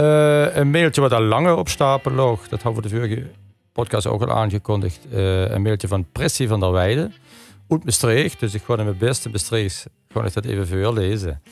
[0.00, 3.26] Uh, een mailtje wat al langer op stapel lag, dat hebben we de vorige
[3.72, 5.00] podcast ook al aangekondigd.
[5.12, 7.10] Uh, een mailtje van Pressie van der Weide.
[7.68, 11.42] Uit Maastricht, dus ik ga in mijn beste Maastricht gewoon ik dat even voorlezen.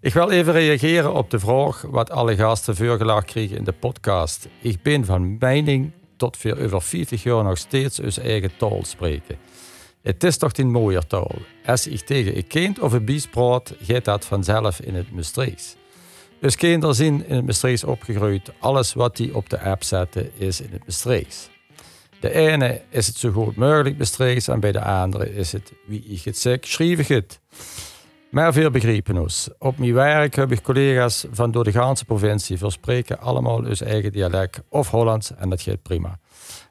[0.00, 4.48] Ik wil even reageren op de vraag wat alle gasten voorgelegd kregen in de podcast.
[4.60, 9.36] Ik ben van mening tot voor over 50 jaar nog steeds ons eigen taal spreken.
[10.02, 11.34] Het is toch een mooie taal.
[11.66, 15.76] Als ik tegen een kind of een bies praat, gaat dat vanzelf in het Maastrichts.
[16.40, 18.52] Dus kinderen zien in het Maastrichts opgegroeid.
[18.58, 21.51] Alles wat die op de app zetten is in het Maastrichts.
[22.22, 26.04] De ene is het zo goed mogelijk bestreeks en bij de andere is het wie
[26.04, 27.40] ik het zeg, schrijf ik het.
[28.30, 29.48] Maar veel begrijpen ons.
[29.58, 34.12] Op mijn werk heb ik collega's van door de ganse provincie verspreken allemaal hun eigen
[34.12, 36.18] dialect of Hollands en dat gaat prima.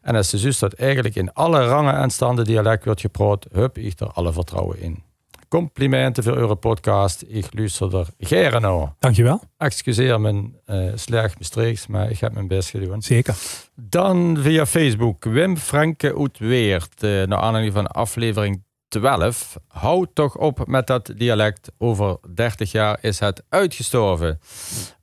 [0.01, 3.77] En als de zus dat eigenlijk in alle rangen en standen dialect wordt gepraat, heb
[3.77, 5.10] ik er alle vertrouwen in.
[5.51, 7.23] Complimenten voor uw podcast.
[7.27, 8.93] Ik luister er gerne naar.
[8.99, 9.41] Dankjewel.
[9.57, 13.01] Excuseer mijn uh, slecht bestreeks, maar ik heb mijn best gedaan.
[13.01, 13.35] Zeker.
[13.75, 15.23] Dan via Facebook.
[15.23, 17.03] Wim Franke Oetweert.
[17.03, 19.57] Uh, naar aanleiding van aflevering 12.
[19.67, 21.71] Houd toch op met dat dialect.
[21.77, 24.39] Over 30 jaar is het uitgestorven.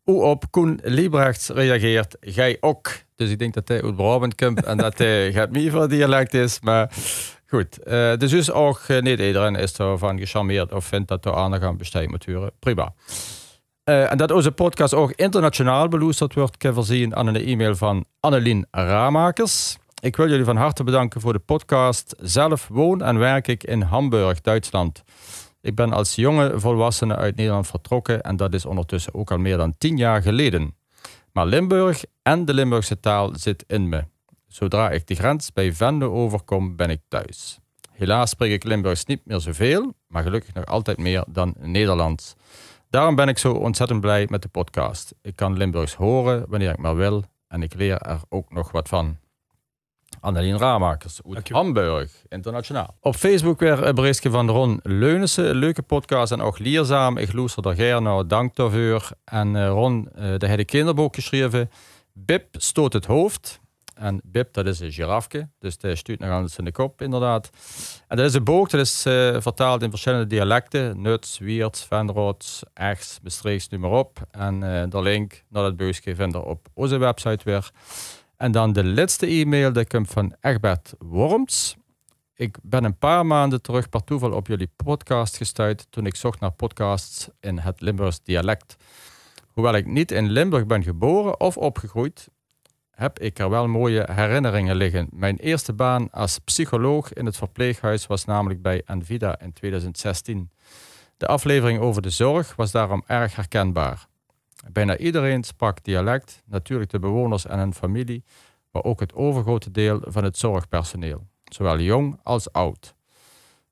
[0.03, 2.91] Hoe op Koen Liebrechts reageert, gij ook.
[3.17, 6.35] Dus ik denk dat hij uit Brabant komt en dat hij gaat meer voor dialect
[6.35, 6.61] is.
[6.61, 6.91] Maar
[7.49, 11.35] goed, uh, dus is ook uh, niet iedereen is ervan gecharmeerd of vindt dat er
[11.35, 12.53] aandacht aan besteed moet worden.
[12.59, 12.95] Prima.
[13.85, 18.05] Uh, en dat onze podcast ook internationaal beluisterd wordt, kan voorzien aan een e-mail van
[18.21, 19.79] Annelien Ramakers.
[20.01, 22.15] Ik wil jullie van harte bedanken voor de podcast.
[22.19, 25.03] Zelf woon en werk ik in Hamburg, Duitsland.
[25.61, 29.57] Ik ben als jonge volwassene uit Nederland vertrokken en dat is ondertussen ook al meer
[29.57, 30.77] dan tien jaar geleden.
[31.33, 34.05] Maar Limburg en de Limburgse taal zit in me.
[34.59, 37.59] Zodra ik de grens bij Vende overkom, ben ik thuis.
[37.93, 42.35] Helaas spreek ik Limburgs niet meer zoveel, maar gelukkig nog altijd meer dan Nederlands.
[42.91, 45.15] Daarom ben ik zo ontzettend blij met de podcast.
[45.23, 48.89] Ik kan Limburgs horen wanneer ik maar wil en ik leer er ook nog wat
[48.89, 49.17] van.
[50.21, 52.97] Annelien Ramakers uit Hamburg, internationaal.
[53.01, 55.55] Op Facebook weer een berichtje van Ron Leunissen.
[55.55, 57.17] Leuke podcast en ook leerzaam.
[57.17, 59.11] Ik luister er gerne dank daarvoor.
[59.25, 61.71] En uh, Ron, uh, de heeft een kinderboek geschreven.
[62.13, 63.61] Bip stoot het hoofd.
[63.99, 65.49] En Bip, dat is een girafke.
[65.59, 67.51] Dus die stuurt nog aan zijn kop, inderdaad.
[68.09, 71.01] En dat is een boek, dat is uh, vertaald in verschillende dialecten.
[71.01, 74.27] Nuts, Wiert, Venroods, Echts, Bestreeks, noem maar op.
[74.31, 77.71] En de link naar dat boekje vindt op onze website weer.
[78.37, 81.77] En dan de laatste e-mail, die komt van Egbert Worms.
[82.35, 86.41] Ik ben een paar maanden terug per toeval op jullie podcast gestuurd toen ik zocht
[86.41, 88.77] naar podcasts in het Limburgs dialect.
[89.49, 92.29] Hoewel ik niet in Limburg ben geboren of opgegroeid,
[92.99, 95.09] heb ik er wel mooie herinneringen liggen.
[95.11, 100.51] Mijn eerste baan als psycholoog in het verpleeghuis was namelijk bij Envida in 2016.
[101.17, 104.07] De aflevering over de zorg was daarom erg herkenbaar.
[104.73, 108.25] Bijna iedereen sprak dialect, natuurlijk de bewoners en hun familie,
[108.71, 112.95] maar ook het overgrote deel van het zorgpersoneel, zowel jong als oud.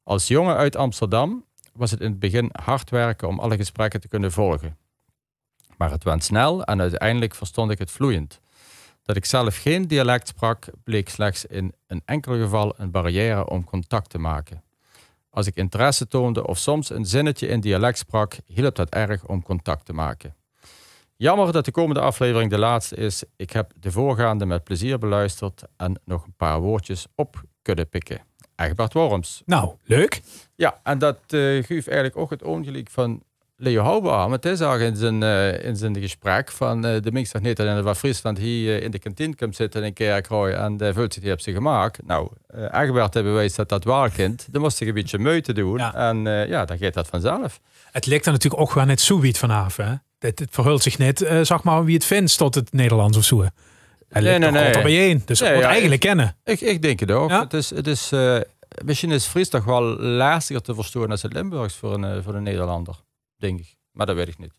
[0.02, 4.08] Als jongen uit Amsterdam was het in het begin hard werken om alle gesprekken te
[4.08, 4.76] kunnen volgen.
[5.76, 8.40] Maar het went snel en uiteindelijk verstond ik het vloeiend.
[9.06, 13.64] Dat ik zelf geen dialect sprak, bleek slechts in een enkel geval een barrière om
[13.64, 14.62] contact te maken.
[15.30, 19.42] Als ik interesse toonde of soms een zinnetje in dialect sprak, hielp dat erg om
[19.42, 20.34] contact te maken.
[21.16, 23.24] Jammer dat de komende aflevering de laatste is.
[23.36, 28.20] Ik heb de voorgaande met plezier beluisterd en nog een paar woordjes op kunnen pikken.
[28.56, 29.42] Egbert Worms.
[29.44, 30.22] Nou, leuk.
[30.54, 33.22] Ja, en dat uh, geeft eigenlijk ook het ongeluk van
[33.58, 34.32] Leo aan.
[34.32, 37.10] Het is al in zijn, uh, in zijn gesprek van uh, de
[37.54, 41.12] dat in wat Friesland hier in de kantine komt zitten in Kerkrooi en de vult
[41.12, 41.98] zich die op zich gemaakt.
[42.06, 44.46] Nou, uh, Egbert heeft bewezen dat dat waar kind.
[44.50, 45.78] Dan moest ik een beetje meute doen.
[45.78, 45.94] Ja.
[45.94, 47.60] En ja, dan gaat dat vanzelf.
[47.90, 49.00] Het lijkt er natuurlijk ook gewoon net
[49.38, 49.94] vanaf, hè?
[50.18, 53.44] Het, het verhult zich net, zeg maar, wie het vindt tot het Nederlands of zo.
[54.08, 54.72] Hij nee, nee, nee.
[54.72, 55.22] bij één.
[55.24, 56.36] Dus nee, ja, eigenlijk ik, kennen.
[56.44, 57.30] Ik, ik denk het ook.
[57.30, 57.40] Ja?
[57.40, 58.12] Het is, het is,
[58.84, 62.42] misschien is Fries toch wel lastiger te verstaan als het Limburgs voor een, voor een
[62.42, 63.04] Nederlander.
[63.36, 63.76] Denk ik.
[63.92, 64.54] Maar dat weet ik niet.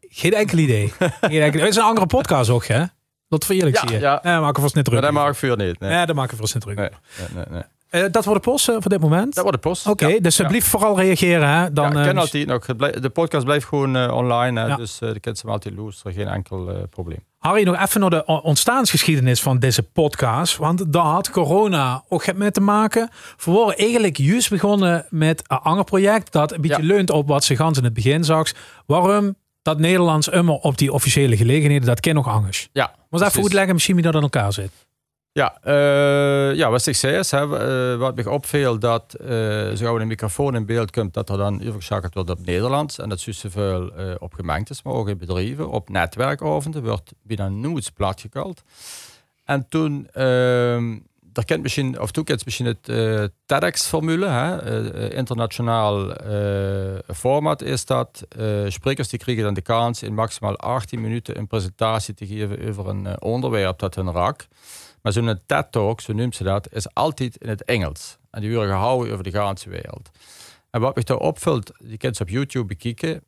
[0.00, 0.88] Geen enkel idee.
[1.20, 2.84] Geen enkel, het is een andere podcast ook, hè?
[3.28, 3.98] Dat voor eerlijk ja, zie je.
[3.98, 5.00] Ja, ja maken we vast niet druk.
[5.00, 5.80] Maar dat maak ik voor niet.
[5.80, 5.90] Nee.
[5.90, 6.76] Ja, dat maken we vast niet druk.
[6.76, 6.90] Nee,
[7.34, 7.62] nee, nee.
[7.90, 9.34] Uh, dat wordt de post uh, voor dit moment?
[9.34, 9.86] Dat wordt de post.
[9.86, 10.70] Oké, okay, dus alsjeblieft ja.
[10.70, 11.48] vooral reageren.
[11.48, 11.72] Hè?
[11.72, 12.66] Dan, ja, ik ken altijd nog.
[12.66, 14.60] De podcast blijft gewoon online.
[14.60, 14.76] Hè?
[14.76, 16.12] Dus de kids zijn altijd luisteren.
[16.12, 17.18] Geen enkel probleem.
[17.38, 20.56] Harry, nog even naar de ontstaansgeschiedenis van deze podcast.
[20.56, 23.10] Want daar had corona ook mee te maken.
[23.44, 26.32] We waren eigenlijk juist begonnen met een ander project.
[26.32, 28.52] Dat een beetje leunt op wat ze gans in het begin zag.
[28.86, 32.68] Waarom dat Nederlands immer op die officiële gelegenheden, dat ken nog anders.
[32.72, 32.94] Ja.
[33.10, 34.85] Maar even uitleggen misschien wie dat in elkaar zit.
[35.36, 39.28] Ja, uh, ja, wat ik zei is, hè, uh, wat me opviel, dat uh,
[39.72, 42.98] zo een microfoon in beeld komt, dat er dan overgeschakeld wordt op Nederlands.
[42.98, 45.68] En dat is zoveel op gemeentes, maar ook in bedrijven.
[45.68, 48.62] Op netwerkavonden wordt bijna nooit plat gekald.
[49.44, 52.84] En toen, ehm, daar kent misschien, of toen kent misschien het
[53.46, 56.14] TEDx-formule, internationaal
[57.14, 58.26] format is dat.
[58.68, 62.88] sprekers die krijgen dan de kans in maximaal 18 minuten een presentatie te geven over
[62.88, 64.48] een onderwerp dat hun raakt.
[65.06, 68.18] Maar zo'n TED-talk, zo noemt ze dat, is altijd in het Engels.
[68.30, 70.10] En die worden gehouden over de ganse wereld.
[70.70, 73.22] En wat me daar opvult, die kids op YouTube bekijken,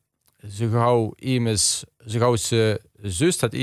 [0.50, 3.54] zo gauw iemand, zo gauw ze zus dat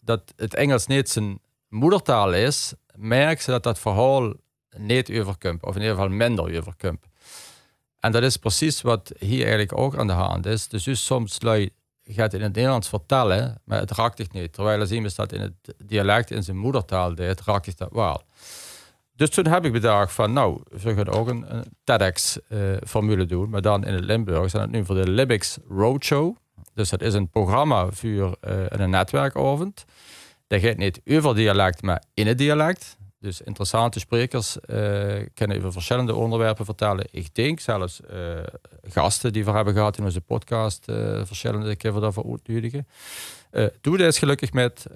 [0.00, 1.38] dat het Engels niet zijn
[1.68, 4.34] moedertaal is, merk ze dat dat verhaal
[4.76, 5.62] niet overkomt.
[5.62, 7.06] Of in ieder geval minder overkomt.
[8.00, 10.68] En dat is precies wat hier eigenlijk ook aan de hand is.
[10.68, 11.70] Dus, dus soms lui
[12.06, 14.52] gaat in het Nederlands vertellen, maar het raakt zich niet.
[14.52, 18.22] Terwijl als iemand dat in het dialect in zijn moedertaal deed, raakt zich dat wel.
[19.16, 21.46] Dus toen heb ik bedacht van, nou, we gaan ook een,
[21.84, 24.52] TEDx-formule doen, maar dan in het Limburgs.
[24.52, 26.36] En dat nu voor de Libics Roadshow.
[26.74, 29.84] Dus dat is een programma voor uh, een netwerkavond.
[30.46, 32.96] Dat gaat niet over dialect, maar in het dialect.
[33.20, 37.06] Dus interessante sprekers uh, kunnen over verschillende onderwerpen vertellen.
[37.10, 38.38] Ik denk zelfs uh,
[38.82, 42.86] gasten die we hebben gehad in onze podcast, uh, verschillende keer daarvoor uitnodigen.
[43.52, 44.86] Uh, Doe is gelukkig met,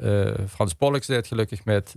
[0.48, 1.96] Frans Pollux deed gelukkig met.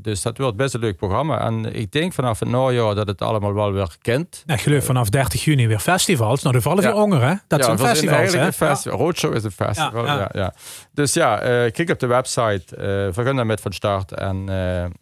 [0.00, 1.40] dus dat wordt best een leuk programma.
[1.40, 4.42] En ik denk vanaf het najaar dat het allemaal wel weer kent.
[4.46, 6.42] Ja, geloof vanaf 30 juni weer festivals.
[6.42, 7.06] Nou, de vallen ja.
[7.06, 7.34] weer hè?
[7.48, 8.46] Dat ja, zijn festivals, hè?
[8.46, 8.98] Een festival.
[8.98, 10.30] Roadshow is een festival, ja.
[10.32, 10.54] ja,
[10.92, 11.36] Dus ja,
[11.70, 12.64] kijk op de website.
[13.14, 14.12] we gaan daarmee van start.
[14.12, 14.44] En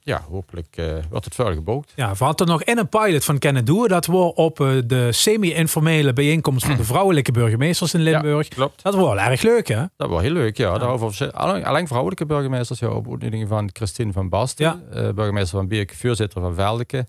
[0.01, 1.93] ja, hopelijk wordt het verder gebouwd.
[1.97, 6.13] Ja, we hadden nog in een pilot van Kennen Doen dat we op de semi-informele
[6.13, 8.49] bijeenkomst van de vrouwelijke burgemeesters in Limburg.
[8.49, 8.83] klopt.
[8.83, 9.83] Dat was wel erg leuk, hè?
[9.97, 10.79] Dat was heel leuk, ja.
[10.85, 11.33] Daarover,
[11.65, 13.07] alleen vrouwelijke burgemeesters, ja, op
[13.47, 15.03] van Christine van Basten, ja.
[15.03, 17.07] uh, burgemeester van Beek, voorzitter van Veldeke.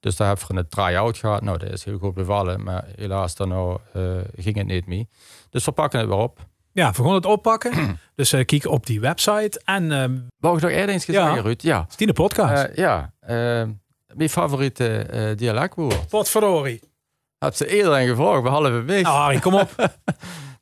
[0.00, 1.42] Dus daar hebben we een try-out gehad.
[1.42, 4.02] Nou, dat is heel goed bevallen, maar helaas dan nou, uh,
[4.36, 5.08] ging het niet mee.
[5.50, 6.38] Dus we pakken het weer op.
[6.72, 7.72] Ja, we gaan het oppakken.
[8.14, 9.60] dus uh, kijk op die website.
[9.64, 10.04] En, uh,
[10.38, 11.40] Wou ik nog eerder eens gezegd, ja.
[11.40, 11.62] Ruud?
[11.62, 11.86] Ja.
[11.88, 12.68] Is die de podcast?
[12.68, 13.12] Uh, ja.
[14.14, 16.08] mijn favoriete uh, dialectwoord.
[16.08, 16.80] Potverdorie.
[17.38, 19.02] Had ze eerder gevraagd, behalve mij.
[19.02, 19.70] Nou, Harry, kom op.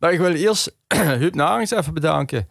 [0.01, 0.77] nou, ik wil eerst
[1.21, 2.49] Huub Narings even bedanken.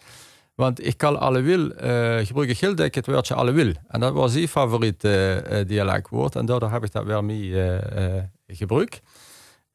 [0.60, 3.74] Want ik kan alle wil, uh, gebruik ik heel dik het woordje alle wil.
[3.88, 5.38] En dat was zijn favoriet uh,
[5.68, 6.36] dialectwoord.
[6.36, 9.02] En daardoor heb ik dat wel mee uh, gebruikt.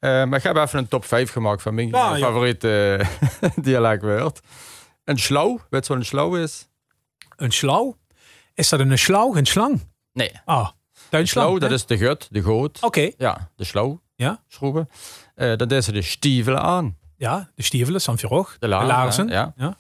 [0.01, 3.01] maar ik heb even een top 5 gemaakt van mijn favoriete
[3.57, 4.41] dialectwoord.
[5.05, 6.69] Een slauw, weet je wat een slauw is?
[7.37, 7.97] Een slauw?
[8.55, 9.89] Is dat een slauw, een slang?
[10.13, 10.33] Nee.
[10.45, 10.69] Ah,
[11.11, 12.79] een slauw, dat is de gut, de goot.
[12.83, 13.11] Oké.
[13.17, 14.01] Ja, de slauw.
[14.17, 14.43] Ja.
[14.49, 14.89] Schroeven.
[15.35, 16.97] dan is ze de stiefelen aan.
[17.25, 18.57] Ja, de stiefelen, Sanfierog.
[18.59, 18.89] De, laarzen.
[18.89, 19.29] de laarzen.
[19.29, 19.53] Ja.
[19.57, 19.77] ja.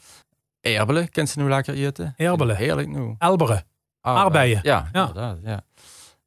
[0.60, 2.14] Erbelen, kent ze nu lekker eten?
[2.16, 2.56] Erbelen.
[2.56, 3.14] Heerlijk nu.
[3.18, 3.64] Elberen.
[4.00, 4.60] Aardbeien.
[4.62, 5.06] Ja, ja.
[5.06, 5.38] inderdaad.
[5.42, 5.64] Ja.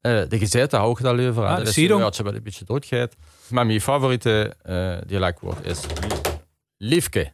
[0.01, 1.51] Uh, de gezette hou ik daar liever aan.
[1.51, 3.15] Ja, dat is woordje wat een beetje doodgaat.
[3.49, 5.85] Maar mijn favoriete uh, dialectwoord is
[6.77, 7.33] liefke.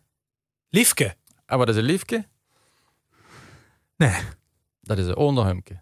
[0.70, 1.16] Liefke?
[1.46, 2.26] En wat is een liefke?
[3.98, 4.22] Nee.
[4.82, 5.82] Dat is een onderhemke.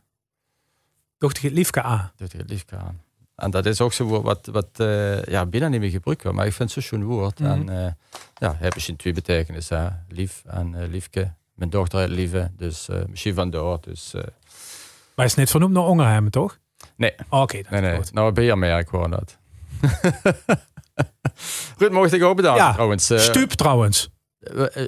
[1.17, 2.11] Dochter het liefke aan.
[2.15, 3.01] Dochter het liefke aan.
[3.41, 6.37] En dat is ook zo wat, wat uh, ja, bijna niet meer gebruikt wordt.
[6.37, 7.39] Maar ik vind het zo'n woord.
[7.39, 7.69] Mm -hmm.
[7.69, 7.91] En uh,
[8.37, 10.05] ja, heb je in twee betekenissen.
[10.09, 11.33] Lief en uh, liefke.
[11.53, 13.77] Mijn dochter heet Lieve, dus misschien vandoor.
[13.81, 14.13] Dus,
[15.15, 16.59] maar is net vernoemd naar Ongerheim, toch?
[16.95, 17.13] Nee.
[17.29, 18.01] Oh, Oké, okay, nee, nee.
[18.11, 19.37] Nou, ben je merk gewoon dat.
[21.77, 23.05] Goed, mocht ik ook bedanken ja, trouwens.
[23.15, 24.09] Stuup trouwens.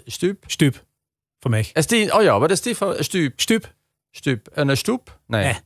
[0.06, 0.43] stuup?
[0.47, 0.86] Stuup.
[1.39, 1.70] Voor mij.
[1.74, 3.39] Is die, oh ja, wat is die van stuup?
[3.39, 3.74] Stuup.
[4.12, 4.47] Stuup.
[4.47, 5.20] En een stoep?
[5.28, 5.43] Nee.
[5.43, 5.60] nee.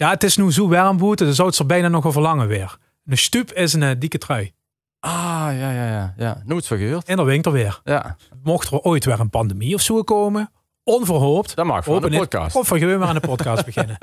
[0.00, 2.46] Ja, het is nu zo warm boete, dan zou het er bijna nog wel verlangen
[2.46, 2.76] weer.
[3.04, 4.52] Een stup is een uh, dikke trui.
[5.00, 5.12] Ah,
[5.50, 6.14] ja, ja, ja.
[6.16, 6.42] ja.
[6.44, 7.08] Nooit vergeurd.
[7.08, 7.80] In de winter weer.
[7.84, 8.16] Ja.
[8.42, 10.50] Mocht er ooit weer een pandemie of zo komen,
[10.84, 11.56] onverhoopt.
[11.56, 12.56] Dan mag voor de podcast.
[12.56, 13.98] Of we maar aan de podcast beginnen.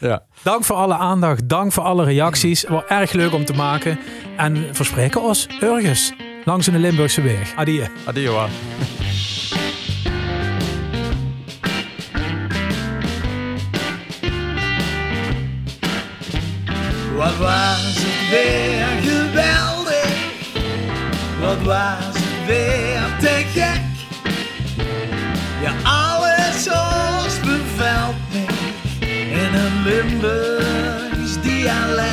[0.00, 0.26] ja.
[0.42, 1.48] Dank voor alle aandacht.
[1.48, 2.64] Dank voor alle reacties.
[2.64, 3.98] Was erg leuk om te maken.
[4.36, 6.12] En verspreken ons ergens
[6.44, 7.54] langs de Limburgse weg.
[7.54, 7.86] Adieu.
[8.06, 8.48] Adieu.
[18.32, 20.14] Weer geweldig,
[21.40, 23.80] wat was het weer te gek.
[25.62, 28.44] Ja, alles ons bevalt me
[29.10, 32.10] in een Limburgs dialect.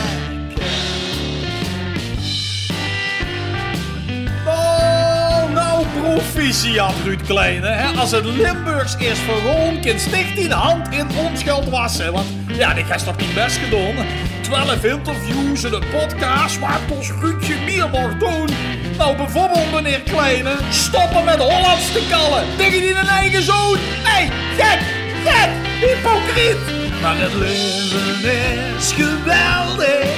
[4.45, 7.67] Oh, nou proficiat Ruud Kleine.
[7.67, 7.99] Hè?
[7.99, 9.51] Als het Limburgs is voor
[9.99, 12.11] sticht die de hand in onschuld wassen.
[12.11, 14.05] Want ja, die is toch niet best gedaan.
[14.49, 18.49] 12 interviews en een podcast waar het ons Ruudje meer mag doen.
[18.97, 23.77] Nou, bijvoorbeeld meneer Kleine, stoppen met Hollands te kallen tegen die een eigen zoon.
[23.77, 24.79] Hé, hey, gek,
[25.25, 26.57] gek, hypocriet.
[27.01, 28.31] Maar het leven
[28.77, 30.17] is geweldig,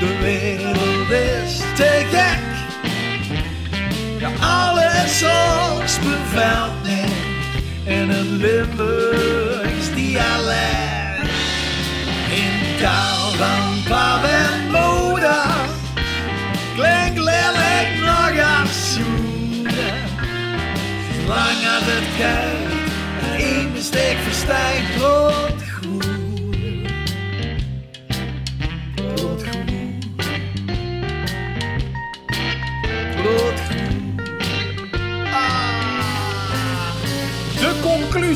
[0.00, 2.46] de wereld is te gek.
[4.18, 7.04] Ja, alles ons bevalt me
[7.84, 10.87] in een Limburgs dialect
[12.80, 15.46] taal van pap en moeder
[16.74, 19.94] klinkt lelijk nog als zoenen.
[21.14, 25.67] Zolang als het en één mistake verstijgt, rood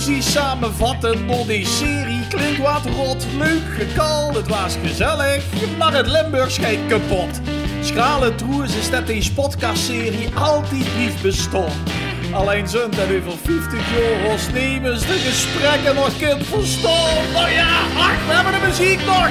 [0.04, 3.26] conclusie samenvatten door die serie klinkt wat rot.
[3.38, 5.44] Leuk gekald, het was gezellig,
[5.78, 7.40] maar het Limburg schijnt kapot.
[7.80, 11.72] Schrale troers is dat deze podcastserie altijd lief bestond.
[12.32, 17.24] Alleen zijn dat over 50 jaar als nemens de gesprekken nog kind verstaan.
[17.34, 19.28] Oh ja, ach, we hebben de muziek nog.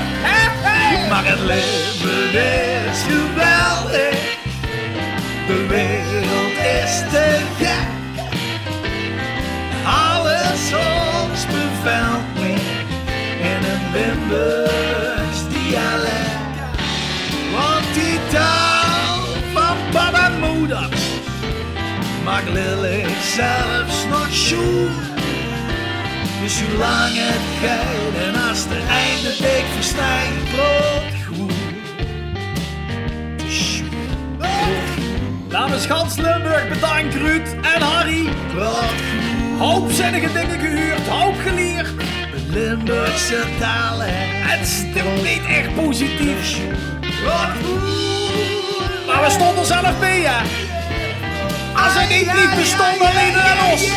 [1.09, 4.37] Maar het leven is geweldig.
[5.47, 7.90] De wereld is te gek.
[10.61, 12.53] Alles ons bevalt me
[13.41, 16.79] in een Limburgs dialect.
[17.51, 19.21] Want die taal
[19.53, 20.89] van papa en moeder
[22.23, 24.91] maakt Lily zelfs nog schoen.
[26.41, 31.53] Dus zolang het gaat en als de einde dik versnijdt, brood goed.
[35.49, 38.29] Namens Gans Limburg bedankt Ruud en Harry.
[38.55, 39.30] Hoop
[39.89, 41.87] zinnige dingen gehuurd, hoop geleerd.
[42.47, 44.09] Limburgse talen.
[44.11, 46.57] Het stilt niet echt positief.
[49.07, 50.41] Maar we stonden zelf mee, hè.
[51.83, 53.89] Als het niet niet bestond, alleen aan ons.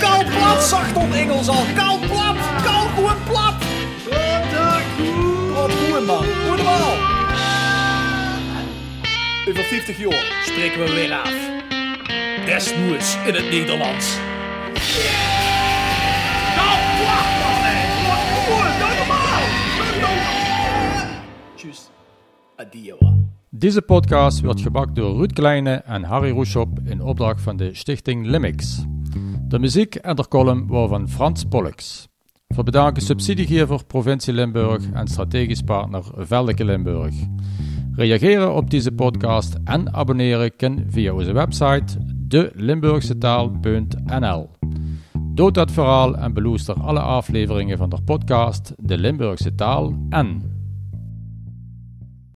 [0.00, 1.64] Koud plat, zacht op Engels al.
[1.74, 3.54] Koud plat, koud goed plat.
[5.54, 6.24] Wat goed, man.
[6.48, 6.96] Goed wel.
[9.48, 11.32] Over 50 jaar spreken we weer af.
[12.44, 14.27] Desmoes in het Nederlands.
[22.58, 22.98] Adio.
[23.50, 28.26] Deze podcast wordt gebakt door Ruud Kleine en Harry Roeshop in opdracht van de stichting
[28.26, 28.84] Limix.
[29.48, 32.08] De muziek en de column waren van Frans Pollux.
[32.48, 37.14] Voor bedanken subsidiegever Provincie Limburg en strategisch partner Veldeke Limburg.
[37.92, 44.50] Reageren op deze podcast en abonneren kan via onze website delimburgsetaal.nl.
[45.18, 50.56] Dood dat verhaal en beluister alle afleveringen van de podcast De Limburgse Taal en